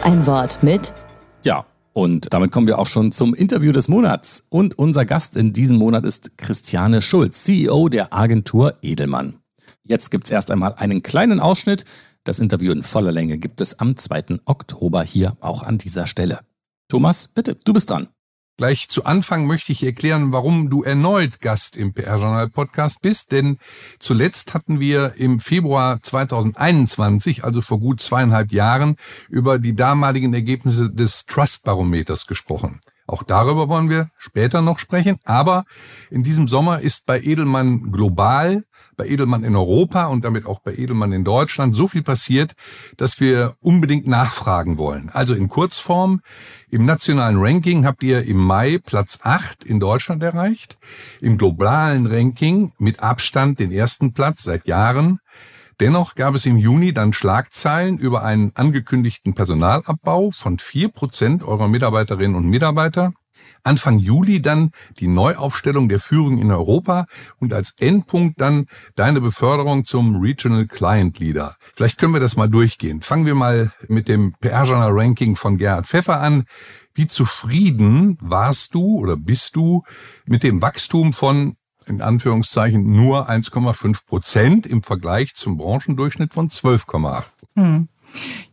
Ein 0.03 0.27
Wort 0.27 0.61
mit 0.61 0.91
Ja, 1.45 1.65
und 1.93 2.33
damit 2.33 2.51
kommen 2.51 2.67
wir 2.67 2.77
auch 2.77 2.87
schon 2.87 3.13
zum 3.13 3.33
Interview 3.33 3.71
des 3.71 3.87
Monats. 3.87 4.45
Und 4.49 4.77
unser 4.77 5.05
Gast 5.05 5.37
in 5.37 5.53
diesem 5.53 5.77
Monat 5.77 6.03
ist 6.03 6.37
Christiane 6.37 7.01
Schulz, 7.01 7.43
CEO 7.43 7.87
der 7.87 8.13
Agentur 8.13 8.75
Edelmann. 8.81 9.37
Jetzt 9.83 10.11
gibt's 10.11 10.29
erst 10.29 10.51
einmal 10.51 10.73
einen 10.75 11.03
kleinen 11.03 11.39
Ausschnitt. 11.39 11.85
Das 12.25 12.39
Interview 12.39 12.73
in 12.73 12.83
voller 12.83 13.13
Länge 13.13 13.37
gibt 13.37 13.61
es 13.61 13.79
am 13.79 13.95
2. 13.95 14.41
Oktober 14.43 15.03
hier 15.03 15.37
auch 15.39 15.63
an 15.63 15.77
dieser 15.77 16.05
Stelle. 16.05 16.39
Thomas, 16.89 17.29
bitte, 17.29 17.55
du 17.55 17.71
bist 17.71 17.89
dran. 17.89 18.09
Gleich 18.57 18.87
zu 18.87 19.05
Anfang 19.05 19.47
möchte 19.47 19.71
ich 19.71 19.83
erklären, 19.83 20.31
warum 20.31 20.69
du 20.69 20.83
erneut 20.83 21.41
Gast 21.41 21.75
im 21.75 21.91
PR-Journal 21.91 22.49
Podcast 22.49 23.01
bist, 23.01 23.31
denn 23.31 23.57
zuletzt 23.97 24.53
hatten 24.53 24.79
wir 24.79 25.15
im 25.15 25.39
Februar 25.39 25.99
2021, 26.03 27.43
also 27.43 27.61
vor 27.61 27.79
gut 27.79 27.99
zweieinhalb 27.99 28.51
Jahren, 28.51 28.95
über 29.27 29.57
die 29.57 29.75
damaligen 29.75 30.35
Ergebnisse 30.35 30.91
des 30.91 31.25
Trust-Barometers 31.25 32.27
gesprochen. 32.27 32.79
Auch 33.07 33.23
darüber 33.23 33.69
wollen 33.69 33.89
wir 33.89 34.09
später 34.17 34.61
noch 34.61 34.79
sprechen. 34.79 35.17
Aber 35.23 35.65
in 36.09 36.23
diesem 36.23 36.47
Sommer 36.47 36.79
ist 36.79 37.05
bei 37.05 37.19
Edelmann 37.21 37.91
global, 37.91 38.63
bei 38.95 39.07
Edelmann 39.07 39.43
in 39.43 39.55
Europa 39.55 40.05
und 40.05 40.23
damit 40.23 40.45
auch 40.45 40.59
bei 40.59 40.73
Edelmann 40.73 41.11
in 41.11 41.23
Deutschland 41.23 41.75
so 41.75 41.87
viel 41.87 42.03
passiert, 42.03 42.53
dass 42.97 43.19
wir 43.19 43.55
unbedingt 43.59 44.07
nachfragen 44.07 44.77
wollen. 44.77 45.09
Also 45.11 45.33
in 45.33 45.49
Kurzform, 45.49 46.21
im 46.69 46.85
nationalen 46.85 47.37
Ranking 47.37 47.85
habt 47.85 48.03
ihr 48.03 48.23
im 48.23 48.37
Mai 48.37 48.79
Platz 48.83 49.19
8 49.23 49.63
in 49.63 49.79
Deutschland 49.79 50.23
erreicht. 50.23 50.77
Im 51.21 51.37
globalen 51.37 52.07
Ranking 52.07 52.71
mit 52.77 53.01
Abstand 53.01 53.59
den 53.59 53.71
ersten 53.71 54.13
Platz 54.13 54.43
seit 54.43 54.67
Jahren. 54.67 55.19
Dennoch 55.79 56.15
gab 56.15 56.35
es 56.35 56.45
im 56.45 56.57
Juni 56.57 56.93
dann 56.93 57.13
Schlagzeilen 57.13 57.97
über 57.97 58.23
einen 58.23 58.51
angekündigten 58.55 59.33
Personalabbau 59.33 60.31
von 60.31 60.59
vier 60.59 60.89
Prozent 60.89 61.43
eurer 61.43 61.67
Mitarbeiterinnen 61.67 62.35
und 62.35 62.47
Mitarbeiter. 62.47 63.13
Anfang 63.63 63.97
Juli 63.97 64.41
dann 64.41 64.71
die 64.99 65.07
Neuaufstellung 65.07 65.89
der 65.89 65.99
Führung 65.99 66.37
in 66.37 66.51
Europa 66.51 67.05
und 67.39 67.53
als 67.53 67.75
Endpunkt 67.79 68.39
dann 68.41 68.67
deine 68.95 69.21
Beförderung 69.21 69.85
zum 69.85 70.17
Regional 70.21 70.67
Client 70.67 71.19
Leader. 71.19 71.55
Vielleicht 71.73 71.97
können 71.97 72.13
wir 72.13 72.19
das 72.19 72.35
mal 72.35 72.49
durchgehen. 72.49 73.01
Fangen 73.01 73.25
wir 73.25 73.35
mal 73.35 73.71
mit 73.87 74.07
dem 74.07 74.33
PR-Journal 74.39 74.91
Ranking 74.91 75.35
von 75.35 75.57
Gerhard 75.57 75.87
Pfeffer 75.87 76.19
an. 76.19 76.45
Wie 76.93 77.07
zufrieden 77.07 78.17
warst 78.21 78.75
du 78.75 78.99
oder 78.99 79.15
bist 79.15 79.55
du 79.55 79.83
mit 80.25 80.43
dem 80.43 80.61
Wachstum 80.61 81.13
von 81.13 81.55
in 81.87 82.01
Anführungszeichen 82.01 82.91
nur 82.91 83.29
1,5 83.29 84.05
Prozent 84.07 84.67
im 84.67 84.83
Vergleich 84.83 85.35
zum 85.35 85.57
Branchendurchschnitt 85.57 86.33
von 86.33 86.49
12,8. 86.49 87.23
Hm. 87.55 87.87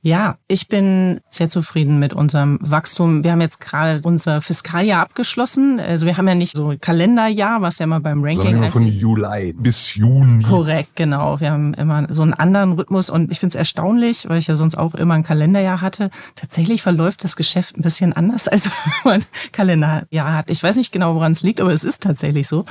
Ja, 0.03 0.39
ich 0.49 0.69
bin 0.69 1.21
sehr 1.29 1.51
zufrieden 1.51 1.99
mit 1.99 2.15
unserem 2.15 2.59
Wachstum. 2.63 3.23
Wir 3.23 3.33
haben 3.33 3.43
jetzt 3.43 3.61
gerade 3.61 4.01
unser 4.03 4.41
Fiskaljahr 4.41 5.03
abgeschlossen. 5.03 5.79
Also 5.79 6.07
wir 6.07 6.17
haben 6.17 6.27
ja 6.27 6.35
nicht 6.35 6.57
so 6.57 6.75
Kalenderjahr, 6.81 7.61
was 7.61 7.81
ja 7.81 7.85
immer 7.85 8.01
beim 8.01 8.23
Ranking 8.23 8.39
Sondern 8.39 8.57
immer 8.57 8.69
von 8.71 8.87
Juli 8.87 9.53
bis 9.53 9.97
Juni. 9.97 10.43
Korrekt, 10.43 10.97
genau. 10.97 11.39
Wir 11.41 11.51
haben 11.51 11.75
immer 11.75 12.07
so 12.09 12.23
einen 12.23 12.33
anderen 12.33 12.73
Rhythmus 12.73 13.11
und 13.11 13.31
ich 13.31 13.41
finde 13.41 13.51
es 13.51 13.57
erstaunlich, 13.57 14.27
weil 14.27 14.39
ich 14.39 14.47
ja 14.47 14.57
sonst 14.57 14.79
auch 14.79 14.95
immer 14.95 15.13
ein 15.13 15.23
Kalenderjahr 15.23 15.83
hatte. 15.83 16.09
Tatsächlich 16.35 16.81
verläuft 16.81 17.23
das 17.23 17.37
Geschäft 17.37 17.77
ein 17.77 17.83
bisschen 17.83 18.15
anders, 18.15 18.49
als 18.49 18.71
wenn 18.71 18.93
man 19.05 19.21
ein 19.21 19.27
Kalenderjahr 19.53 20.33
hat. 20.33 20.49
Ich 20.49 20.63
weiß 20.63 20.77
nicht 20.77 20.93
genau, 20.93 21.15
woran 21.15 21.33
es 21.33 21.43
liegt, 21.43 21.61
aber 21.61 21.75
es 21.75 21.85
ist 21.85 22.03
tatsächlich 22.03 22.49
so. 22.49 22.65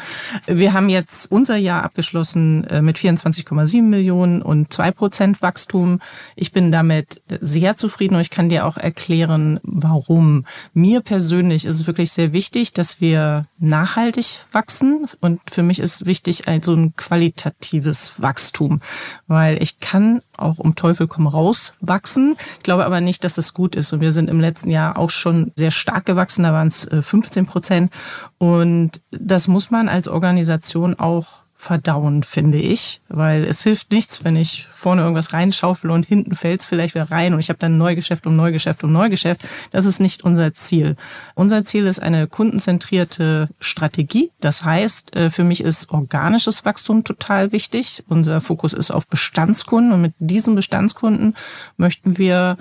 Wir 0.47 0.73
haben 0.73 0.89
jetzt 0.89 1.31
unser 1.31 1.57
Jahr 1.57 1.83
abgeschlossen 1.83 2.63
äh, 2.63 2.81
mit 2.81 2.97
24,7 2.97 3.83
Millionen 3.83 4.41
und 4.41 4.73
zwei 4.73 4.89
Prozent 4.89 5.43
Wachstum. 5.43 5.99
Ich 6.35 6.51
bin 6.51 6.71
damit 6.71 7.19
sehr 7.41 7.75
zufrieden 7.75 8.15
und 8.15 8.21
ich 8.21 8.29
kann 8.29 8.49
dir 8.49 8.65
auch 8.65 8.77
erklären, 8.77 9.59
warum. 9.63 10.45
Mir 10.73 11.01
persönlich 11.01 11.65
ist 11.65 11.81
es 11.81 11.87
wirklich 11.87 12.11
sehr 12.11 12.33
wichtig, 12.33 12.73
dass 12.73 13.01
wir 13.01 13.45
nachhaltig 13.57 14.45
wachsen 14.51 15.07
und 15.21 15.41
für 15.49 15.63
mich 15.63 15.79
ist 15.79 16.05
wichtig 16.05 16.47
also 16.47 16.73
ein 16.73 16.95
qualitatives 16.95 18.13
Wachstum, 18.17 18.81
weil 19.27 19.61
ich 19.61 19.79
kann 19.79 20.21
auch 20.37 20.59
um 20.59 20.75
Teufel 20.75 21.07
komm 21.07 21.27
raus 21.27 21.73
wachsen. 21.81 22.35
Ich 22.57 22.63
glaube 22.63 22.85
aber 22.85 23.01
nicht, 23.01 23.23
dass 23.23 23.35
das 23.35 23.53
gut 23.53 23.75
ist 23.75 23.93
und 23.93 24.01
wir 24.01 24.11
sind 24.11 24.29
im 24.29 24.39
letzten 24.39 24.69
Jahr 24.69 24.97
auch 24.97 25.09
schon 25.09 25.51
sehr 25.55 25.71
stark 25.71 26.05
gewachsen, 26.05 26.43
da 26.43 26.53
waren 26.53 26.67
es 26.67 26.87
15 26.89 27.45
Prozent 27.45 27.93
und 28.37 29.01
das 29.11 29.47
muss 29.47 29.71
man 29.71 29.89
als 29.89 30.07
Organisation 30.07 30.95
auch 30.99 31.38
verdauen, 31.61 32.23
finde 32.23 32.57
ich. 32.57 33.01
Weil 33.09 33.43
es 33.43 33.63
hilft 33.63 33.91
nichts, 33.91 34.23
wenn 34.23 34.37
ich 34.37 34.65
vorne 34.71 35.01
irgendwas 35.01 35.33
reinschaufel 35.33 35.91
und 35.91 36.07
hinten 36.07 36.33
fällt 36.33 36.61
es 36.61 36.65
vielleicht 36.65 36.95
wieder 36.95 37.11
rein 37.11 37.33
und 37.33 37.41
ich 37.41 37.49
habe 37.49 37.59
dann 37.59 37.77
Neugeschäft 37.77 38.25
um 38.25 38.37
Neugeschäft 38.37 38.81
um 38.85 38.93
Neugeschäft. 38.93 39.45
Das 39.71 39.85
ist 39.85 39.99
nicht 39.99 40.23
unser 40.23 40.53
Ziel. 40.53 40.95
Unser 41.35 41.65
Ziel 41.65 41.85
ist 41.85 42.01
eine 42.01 42.27
kundenzentrierte 42.27 43.49
Strategie. 43.59 44.31
Das 44.39 44.63
heißt, 44.63 45.17
äh, 45.17 45.29
für 45.29 45.43
mich 45.43 45.61
ist 45.61 45.91
organisches 45.91 46.63
Wachstum 46.63 47.03
total 47.03 47.51
wichtig. 47.51 48.05
Unser 48.07 48.39
Fokus 48.39 48.71
ist 48.71 48.89
auf 48.89 49.05
Bestandskunden 49.07 49.91
und 49.91 50.01
mit 50.01 50.13
diesen 50.17 50.55
Bestandskunden 50.55 51.35
möchten 51.75 52.17
wir 52.17 52.57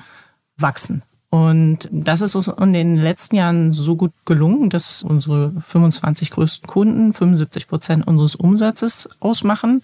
wachsen. 0.57 1.03
Und 1.31 1.89
das 1.93 2.23
ist 2.23 2.35
uns 2.35 2.49
in 2.49 2.73
den 2.73 2.97
letzten 2.97 3.37
Jahren 3.37 3.73
so 3.75 3.97
gut 3.97 4.13
gelungen, 4.25 4.71
dass 4.71 5.03
unsere 5.03 5.53
25 5.61 6.31
größten 6.31 6.67
Kunden 6.67 7.13
75 7.13 7.69
Prozent 7.69 8.07
unseres 8.07 8.35
Umsatzes 8.35 9.11
ausmachen. 9.21 9.83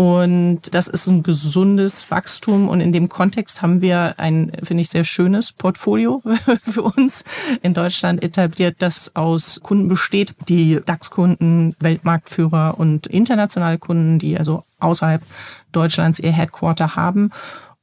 Und 0.00 0.74
das 0.74 0.88
ist 0.88 1.08
ein 1.08 1.22
gesundes 1.22 2.10
Wachstum. 2.10 2.70
Und 2.70 2.80
in 2.80 2.90
dem 2.90 3.10
Kontext 3.10 3.60
haben 3.60 3.82
wir 3.82 4.14
ein, 4.16 4.50
finde 4.62 4.80
ich, 4.80 4.88
sehr 4.88 5.04
schönes 5.04 5.52
Portfolio 5.52 6.22
für 6.62 6.80
uns 6.80 7.22
in 7.60 7.74
Deutschland 7.74 8.22
etabliert, 8.22 8.76
das 8.78 9.14
aus 9.14 9.60
Kunden 9.62 9.88
besteht, 9.88 10.34
die 10.48 10.80
DAX-Kunden, 10.82 11.76
Weltmarktführer 11.80 12.78
und 12.78 13.08
internationale 13.08 13.76
Kunden, 13.76 14.18
die 14.18 14.38
also 14.38 14.64
außerhalb 14.78 15.22
Deutschlands 15.72 16.18
ihr 16.18 16.32
Headquarter 16.32 16.96
haben. 16.96 17.30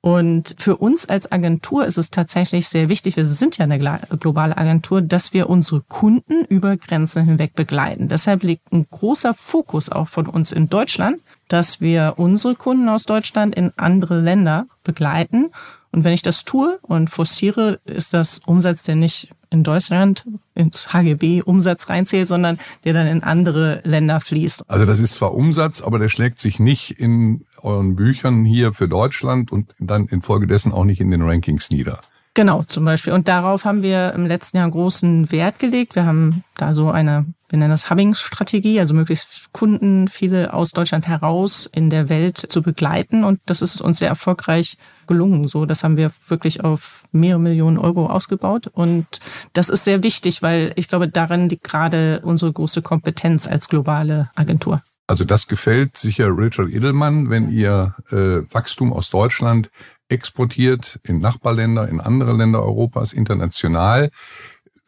Und 0.08 0.56
für 0.58 0.78
uns 0.78 1.10
als 1.10 1.34
Agentur 1.34 1.86
ist 1.86 1.98
es 1.98 2.12
tatsächlich 2.12 2.70
sehr 2.70 2.88
wichtig, 2.88 3.18
wir 3.18 3.26
sind 3.26 3.58
ja 3.58 3.66
eine 3.66 3.78
globale 3.78 4.58
Agentur, 4.58 5.02
dass 5.02 5.34
wir 5.34 5.50
unsere 5.50 5.82
Kunden 5.82 6.46
über 6.46 6.78
Grenzen 6.78 7.26
hinweg 7.26 7.56
begleiten. 7.56 8.08
Deshalb 8.08 8.44
liegt 8.44 8.72
ein 8.72 8.88
großer 8.90 9.34
Fokus 9.34 9.90
auch 9.90 10.08
von 10.08 10.28
uns 10.28 10.54
in 10.54 10.70
Deutschland, 10.70 11.22
dass 11.50 11.82
wir 11.82 12.14
unsere 12.16 12.56
Kunden 12.56 12.88
aus 12.88 13.04
Deutschland 13.04 13.54
in 13.56 13.74
andere 13.76 14.22
Länder 14.22 14.68
begleiten. 14.86 15.48
Und 15.92 16.06
wenn 16.06 16.14
ich 16.14 16.22
das 16.22 16.46
tue 16.46 16.80
und 16.84 17.10
forciere, 17.10 17.82
ist 17.84 18.14
das 18.14 18.40
Umsatz, 18.46 18.84
der 18.84 18.96
nicht 18.96 19.32
in 19.50 19.64
Deutschland 19.64 20.26
ins 20.56 20.94
HGB 20.94 21.42
Umsatz 21.42 21.90
reinzählt, 21.90 22.28
sondern 22.28 22.60
der 22.84 22.94
dann 22.94 23.08
in 23.08 23.24
andere 23.24 23.82
Länder 23.84 24.20
fließt. 24.20 24.70
Also 24.70 24.86
das 24.86 25.00
ist 25.00 25.16
zwar 25.16 25.34
Umsatz, 25.34 25.82
aber 25.82 26.00
der 26.00 26.10
schlägt 26.10 26.40
sich 26.40 26.60
nicht 26.60 26.92
in 26.92 27.46
euren 27.62 27.96
Büchern 27.96 28.46
hier 28.46 28.74
für 28.74 28.88
Deutschland 28.88 29.52
und 29.52 29.74
dann 29.80 30.08
infolgedessen 30.08 30.72
auch 30.72 30.84
nicht 30.84 31.02
in 31.02 31.12
den 31.12 31.22
Rankings 31.22 31.70
nieder. 31.70 32.02
Genau, 32.34 32.62
zum 32.64 32.86
Beispiel. 32.86 33.14
Und 33.14 33.28
darauf 33.28 33.66
haben 33.66 33.82
wir 33.82 34.14
im 34.14 34.28
letzten 34.28 34.58
Jahr 34.58 34.70
großen 34.70 35.32
Wert 35.32 35.58
gelegt. 35.58 35.96
Wir 35.96 36.06
haben 36.06 36.44
da 36.56 36.72
so 36.72 36.92
eine 36.92 37.26
wir 37.50 37.60
nennen 37.60 37.72
das 37.72 37.90
Hubbing-Strategie, 37.90 38.80
also 38.80 38.94
möglichst 38.94 39.54
Kunden, 39.54 40.10
viele 40.10 40.54
aus 40.54 40.72
Deutschland 40.72 41.08
heraus 41.08 41.70
in 41.72 41.90
der 41.90 42.10
Welt 42.10 42.38
zu 42.38 42.62
begleiten. 42.62 43.24
Und 43.24 43.40
das 43.46 43.62
ist 43.62 43.80
uns 43.80 44.00
sehr 44.00 44.10
erfolgreich 44.10 44.78
gelungen. 45.08 45.48
So, 45.48 45.66
das 45.66 45.84
haben 45.84 45.96
wir 45.96 46.12
wirklich 46.28 46.64
auf 46.64 47.04
mehrere 47.14 47.40
Millionen 47.40 47.78
Euro 47.78 48.08
ausgebaut. 48.08 48.68
Und 48.68 49.06
das 49.54 49.70
ist 49.70 49.86
sehr 49.86 50.04
wichtig, 50.04 50.42
weil 50.42 50.74
ich 50.76 50.90
glaube, 50.90 51.08
darin 51.08 51.48
liegt 51.48 51.64
gerade 51.64 52.20
unsere 52.24 52.52
große 52.52 52.82
Kompetenz 52.82 53.48
als 53.48 53.70
globale 53.70 54.30
Agentur. 54.36 54.82
Also 55.10 55.24
das 55.24 55.48
gefällt 55.48 55.96
sicher 55.96 56.38
Richard 56.38 56.70
Edelmann, 56.70 57.30
wenn 57.30 57.50
ihr 57.50 57.96
äh, 58.12 58.44
Wachstum 58.54 58.92
aus 58.92 59.10
Deutschland 59.10 59.70
exportiert 60.10 61.00
in 61.04 61.20
Nachbarländer, 61.20 61.88
in 61.88 62.02
andere 62.02 62.34
Länder 62.34 62.62
Europas, 62.62 63.14
international 63.14 64.10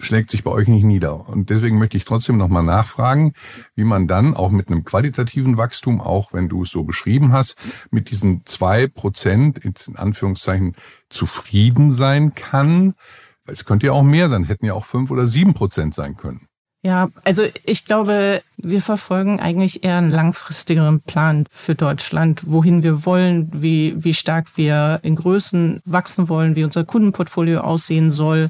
schlägt 0.02 0.32
sich 0.32 0.44
bei 0.44 0.52
euch 0.52 0.68
nicht 0.68 0.84
nieder. 0.84 1.28
Und 1.28 1.50
deswegen 1.50 1.78
möchte 1.78 1.98
ich 1.98 2.06
trotzdem 2.06 2.38
nochmal 2.38 2.64
nachfragen, 2.64 3.34
wie 3.76 3.84
man 3.84 4.08
dann 4.08 4.36
auch 4.36 4.50
mit 4.50 4.70
einem 4.70 4.86
qualitativen 4.86 5.58
Wachstum, 5.58 6.02
auch 6.02 6.34
wenn 6.34 6.50
du 6.50 6.64
es 6.64 6.72
so 6.72 6.84
beschrieben 6.84 7.34
hast, 7.34 7.58
mit 7.92 8.10
diesen 8.10 8.46
zwei 8.46 8.88
Prozent 8.88 9.60
in 9.60 9.74
Anführungszeichen 9.96 10.76
zufrieden 11.10 11.92
sein 11.92 12.34
kann. 12.34 12.96
Es 13.46 13.66
könnte 13.66 13.88
ja 13.88 13.94
auch 13.94 14.04
mehr 14.04 14.30
sein, 14.30 14.44
hätten 14.44 14.66
ja 14.66 14.74
auch 14.74 14.86
fünf 14.86 15.12
oder 15.12 15.28
sieben 15.28 15.54
Prozent 15.54 15.94
sein 15.94 16.16
können. 16.16 16.49
Ja, 16.82 17.10
also 17.26 17.44
ich 17.66 17.84
glaube, 17.84 18.42
wir 18.56 18.82
verfolgen 18.82 19.42
eigentlich 19.42 19.84
eher 19.84 19.98
einen 19.98 20.12
langfristigeren 20.12 21.02
Plan 21.02 21.46
für 21.50 21.76
Deutschland, 21.76 22.44
wohin 22.46 22.84
wir 22.84 23.06
wollen, 23.06 23.50
wie, 23.52 23.96
wie 23.98 24.14
stark 24.14 24.56
wir 24.56 25.00
in 25.04 25.16
Größen 25.16 25.82
wachsen 25.84 26.30
wollen, 26.30 26.56
wie 26.56 26.64
unser 26.64 26.86
Kundenportfolio 26.86 27.60
aussehen 27.60 28.12
soll. 28.12 28.50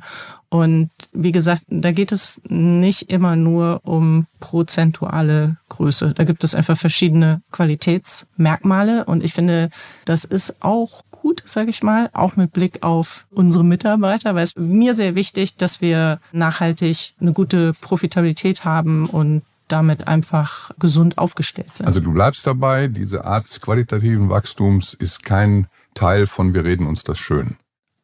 Und 0.49 0.91
wie 1.11 1.31
gesagt, 1.31 1.63
da 1.69 1.91
geht 1.91 2.11
es 2.11 2.39
nicht 2.47 3.11
immer 3.11 3.35
nur 3.35 3.81
um 3.83 4.27
prozentuale 4.39 5.57
Größe. 5.69 6.13
Da 6.15 6.23
gibt 6.23 6.43
es 6.43 6.53
einfach 6.53 6.77
verschiedene 6.77 7.41
Qualitätsmerkmale. 7.51 9.05
Und 9.05 9.23
ich 9.23 9.33
finde, 9.33 9.69
das 10.05 10.23
ist 10.23 10.63
auch 10.63 11.03
gut, 11.29 11.43
sage 11.45 11.69
ich 11.69 11.83
mal, 11.83 12.09
auch 12.13 12.37
mit 12.37 12.53
Blick 12.53 12.81
auf 12.81 13.27
unsere 13.29 13.63
Mitarbeiter, 13.63 14.33
weil 14.33 14.45
es 14.45 14.55
mir 14.55 14.95
sehr 14.95 15.13
wichtig, 15.13 15.57
dass 15.57 15.79
wir 15.79 16.19
nachhaltig 16.31 17.13
eine 17.21 17.33
gute 17.33 17.73
Profitabilität 17.73 18.65
haben 18.65 19.07
und 19.07 19.43
damit 19.67 20.07
einfach 20.07 20.71
gesund 20.79 21.19
aufgestellt 21.19 21.75
sind. 21.75 21.85
Also 21.85 21.99
du 21.99 22.13
bleibst 22.13 22.47
dabei, 22.47 22.87
diese 22.87 23.25
Art 23.25 23.45
des 23.45 23.61
qualitativen 23.61 24.29
Wachstums 24.31 24.95
ist 24.95 25.23
kein 25.23 25.67
Teil 25.93 26.25
von 26.25 26.55
wir 26.55 26.65
reden 26.65 26.87
uns 26.87 27.03
das 27.03 27.19
schön. 27.19 27.57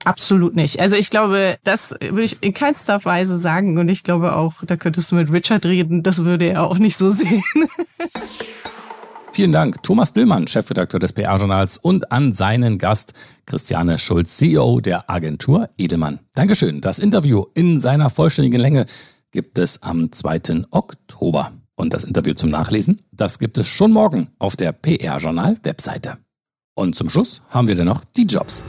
Absolut 0.03 0.55
nicht. 0.55 0.79
Also 0.79 0.95
ich 0.95 1.09
glaube, 1.09 1.57
das 1.63 1.95
würde 1.99 2.21
ich 2.21 2.37
in 2.41 2.53
keinster 2.53 3.03
Weise 3.05 3.39
sagen 3.39 3.79
und 3.79 3.89
ich 3.89 4.03
glaube 4.03 4.35
auch, 4.35 4.53
da 4.67 4.75
könntest 4.75 5.11
du 5.11 5.15
mit 5.15 5.31
Richard 5.31 5.65
reden, 5.65 6.03
das 6.03 6.23
würde 6.23 6.45
er 6.45 6.61
auch 6.61 6.77
nicht 6.77 6.95
so 6.95 7.09
sehen. 7.09 7.43
Vielen 9.35 9.51
Dank, 9.51 9.83
Thomas 9.83 10.13
Dillmann, 10.13 10.47
Chefredakteur 10.47 10.97
des 10.97 11.11
PR-Journals 11.11 11.77
und 11.77 12.09
an 12.09 12.31
seinen 12.31 12.77
Gast 12.77 13.11
Christiane 13.45 13.97
Schulz, 13.99 14.37
CEO 14.37 14.79
der 14.79 15.09
Agentur 15.09 15.69
Edelmann. 15.77 16.19
Dankeschön. 16.35 16.79
Das 16.79 16.99
Interview 16.99 17.43
in 17.53 17.81
seiner 17.81 18.09
vollständigen 18.09 18.61
Länge 18.61 18.85
gibt 19.31 19.57
es 19.57 19.83
am 19.83 20.09
2. 20.09 20.67
Oktober. 20.71 21.51
Und 21.75 21.93
das 21.93 22.05
Interview 22.05 22.33
zum 22.33 22.49
Nachlesen, 22.49 23.01
das 23.11 23.37
gibt 23.37 23.57
es 23.57 23.67
schon 23.67 23.91
morgen 23.91 24.29
auf 24.39 24.55
der 24.55 24.71
PR-Journal-Webseite. 24.71 26.15
Und 26.73 26.95
zum 26.95 27.09
Schluss 27.09 27.41
haben 27.49 27.67
wir 27.67 27.75
dann 27.75 27.87
noch 27.87 28.05
die 28.15 28.23
Jobs. 28.23 28.63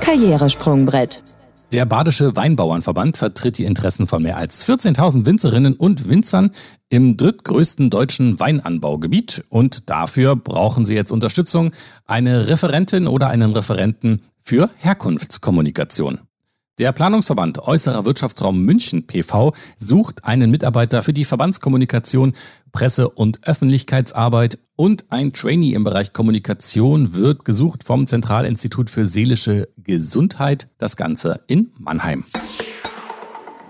Karrieresprungbrett. 0.00 1.24
Der 1.72 1.84
Badische 1.84 2.36
Weinbauernverband 2.36 3.16
vertritt 3.16 3.58
die 3.58 3.64
Interessen 3.64 4.06
von 4.06 4.22
mehr 4.22 4.36
als 4.36 4.66
14.000 4.68 5.26
Winzerinnen 5.26 5.74
und 5.74 6.08
Winzern 6.08 6.52
im 6.88 7.16
drittgrößten 7.16 7.90
deutschen 7.90 8.38
Weinanbaugebiet 8.38 9.44
und 9.48 9.90
dafür 9.90 10.36
brauchen 10.36 10.84
sie 10.84 10.94
jetzt 10.94 11.10
Unterstützung, 11.10 11.72
eine 12.04 12.46
Referentin 12.46 13.08
oder 13.08 13.28
einen 13.28 13.52
Referenten 13.52 14.22
für 14.38 14.70
Herkunftskommunikation. 14.76 16.20
Der 16.78 16.92
Planungsverband 16.92 17.60
Äußerer 17.60 18.04
Wirtschaftsraum 18.04 18.62
München 18.62 19.06
PV 19.06 19.54
sucht 19.78 20.26
einen 20.26 20.50
Mitarbeiter 20.50 21.02
für 21.02 21.14
die 21.14 21.24
Verbandskommunikation, 21.24 22.34
Presse- 22.70 23.08
und 23.08 23.48
Öffentlichkeitsarbeit 23.48 24.58
und 24.76 25.06
ein 25.08 25.32
Trainee 25.32 25.72
im 25.72 25.84
Bereich 25.84 26.12
Kommunikation 26.12 27.14
wird 27.14 27.46
gesucht 27.46 27.82
vom 27.82 28.06
Zentralinstitut 28.06 28.90
für 28.90 29.06
seelische 29.06 29.68
Gesundheit, 29.78 30.68
das 30.76 30.98
Ganze 30.98 31.40
in 31.46 31.72
Mannheim. 31.78 32.24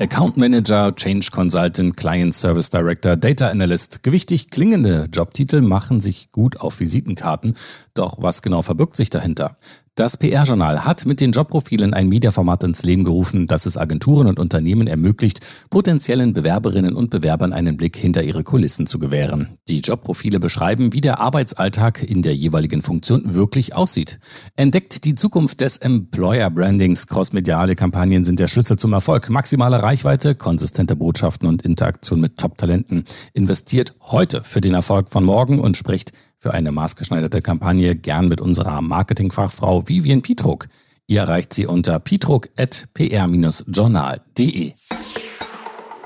Account 0.01 0.37
Manager, 0.37 0.93
Change 0.97 1.29
Consultant, 1.31 1.97
Client 1.97 2.35
Service 2.35 2.71
Director, 2.71 3.17
Data 3.17 3.49
Analyst. 3.49 4.03
Gewichtig 4.03 4.51
klingende 4.51 5.09
Jobtitel 5.13 5.61
machen 5.61 6.01
sich 6.01 6.33
gut 6.33 6.61
auf 6.61 6.81
Visitenkarten. 6.81 7.55
Doch 7.95 8.21
was 8.21 8.43
genau 8.43 8.63
verbirgt 8.63 8.97
sich 8.97 9.11
dahinter? 9.11 9.57
Das 9.97 10.19
PR-Journal 10.19 10.85
hat 10.85 11.07
mit 11.07 11.23
den 11.23 11.33
Jobprofilen 11.33 11.95
ein 11.95 12.11
Mediaformat 12.11 12.63
ins 12.65 12.83
Leben 12.83 13.03
gerufen, 13.03 13.47
das 13.47 13.65
es 13.65 13.79
Agenturen 13.79 14.27
und 14.27 14.39
Unternehmen 14.39 14.89
ermöglicht, 14.89 15.41
potenziellen 15.71 16.35
Bewerberinnen 16.35 16.95
und 16.95 17.09
Bewerbern 17.09 17.55
einen 17.55 17.79
Blick 17.79 17.97
hinter 17.97 18.23
ihre 18.23 18.45
Kulissen 18.45 18.87
zu 18.87 18.99
gewähren. 18.99 19.57
Die 19.69 19.81
Jobprofile 19.81 20.39
beschreiben, 20.39 20.93
wie 20.93 21.01
der 21.01 21.19
Arbeitsalltag 21.21 22.03
in 22.03 22.21
der 22.21 22.37
jeweiligen 22.37 22.83
Funktion 22.83 23.33
wirklich 23.33 23.75
aussieht. 23.75 24.19
Entdeckt 24.55 25.07
die 25.07 25.15
Zukunft 25.15 25.63
des 25.63 25.79
Employer 25.79 26.51
Brandings. 26.51 27.07
Crossmediale 27.07 27.75
Kampagnen 27.75 28.23
sind 28.23 28.39
der 28.39 28.49
Schlüssel 28.49 28.77
zum 28.77 28.93
Erfolg. 28.93 29.31
Maximale 29.31 29.83
Reichweite, 29.83 30.35
konsistente 30.35 30.95
Botschaften 30.95 31.49
und 31.49 31.63
Interaktion 31.63 32.21
mit 32.21 32.37
Top-Talenten. 32.37 33.05
Investiert 33.33 33.95
heute 34.03 34.45
für 34.45 34.61
den 34.61 34.75
Erfolg 34.75 35.09
von 35.09 35.25
morgen 35.25 35.59
und 35.59 35.79
spricht 35.79 36.13
für 36.39 36.55
eine 36.55 36.73
maßgeschneiderte 36.73 37.43
Kampagne 37.43 37.95
gern 37.97 38.29
mit 38.29 38.41
unserer 38.41 38.81
Marketingfachfrau 38.83 39.89
Vivian 39.89 40.23
Pietruck. 40.23 40.69
Ihr 41.07 41.21
erreicht 41.21 41.55
sie 41.55 41.67
unter 41.67 42.01
pietruck.pr-journal.de. 42.01 44.73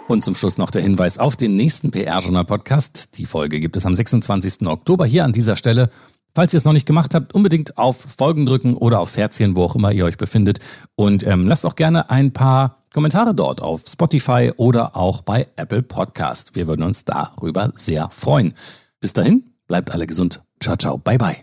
Und 0.09 0.25
zum 0.25 0.35
Schluss 0.35 0.59
noch 0.59 0.71
der 0.71 0.83
Hinweis 0.83 1.19
auf 1.19 1.37
den 1.37 1.57
nächsten 1.57 1.91
PR-Journal-Podcast. 1.91 3.17
Die 3.17 3.25
Folge 3.27 3.61
gibt 3.61 3.77
es 3.77 3.87
am 3.87 3.95
26. 3.95 4.67
Oktober 4.67 5.07
hier 5.07 5.25
an 5.25 5.33
dieser 5.33 5.57
Stelle. 5.57 5.89
Falls 6.35 6.53
ihr 6.55 6.59
es 6.59 6.65
noch 6.65 6.73
nicht 6.73 6.87
gemacht 6.87 7.15
habt, 7.15 7.35
unbedingt 7.35 7.79
auf 7.79 7.97
Folgen 7.97 8.47
drücken 8.47 8.77
oder 8.77 9.01
aufs 9.01 9.17
Herzchen, 9.17 9.57
wo 9.57 9.65
auch 9.65 9.75
immer 9.75 9.93
ihr 9.93 10.05
euch 10.05 10.17
befindet. 10.17 10.61
Und 10.97 11.27
ähm, 11.27 11.47
lasst 11.47 11.67
auch 11.67 11.77
gerne 11.77 12.11
ein 12.11 12.33
paar 12.33 12.77
Kommentare 12.93 13.35
dort 13.35 13.61
auf 13.61 13.83
Spotify 13.89 14.53
oder 14.57 14.97
auch 14.97 15.23
bei 15.23 15.47
Apple 15.57 15.83
Podcast. 15.83 16.57
Wir 16.57 16.67
würden 16.67 16.83
uns 16.83 17.05
darüber 17.05 17.73
sehr 17.75 18.11
freuen. 18.11 18.55
Bis 19.01 19.13
dahin, 19.13 19.50
Bleibt 19.71 19.93
alle 19.93 20.05
gesund. 20.05 20.43
Ciao, 20.59 20.77
ciao. 20.77 20.99
Bye, 20.99 21.17
bye. 21.17 21.37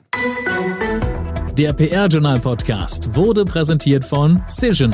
Der 1.57 1.71
PR-Journal 1.71 2.41
Podcast 2.41 3.15
wurde 3.15 3.45
präsentiert 3.45 4.03
von 4.03 4.43
Cision, 4.49 4.93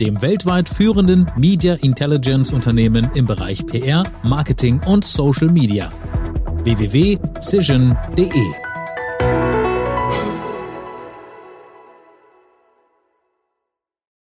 dem 0.00 0.20
weltweit 0.20 0.68
führenden 0.68 1.30
Media 1.34 1.76
Intelligence 1.80 2.52
Unternehmen 2.52 3.10
im 3.14 3.24
Bereich 3.24 3.64
PR, 3.64 4.04
Marketing 4.22 4.82
und 4.84 5.02
Social 5.02 5.48
Media. 5.48 5.90
www.cision.de 6.62 8.63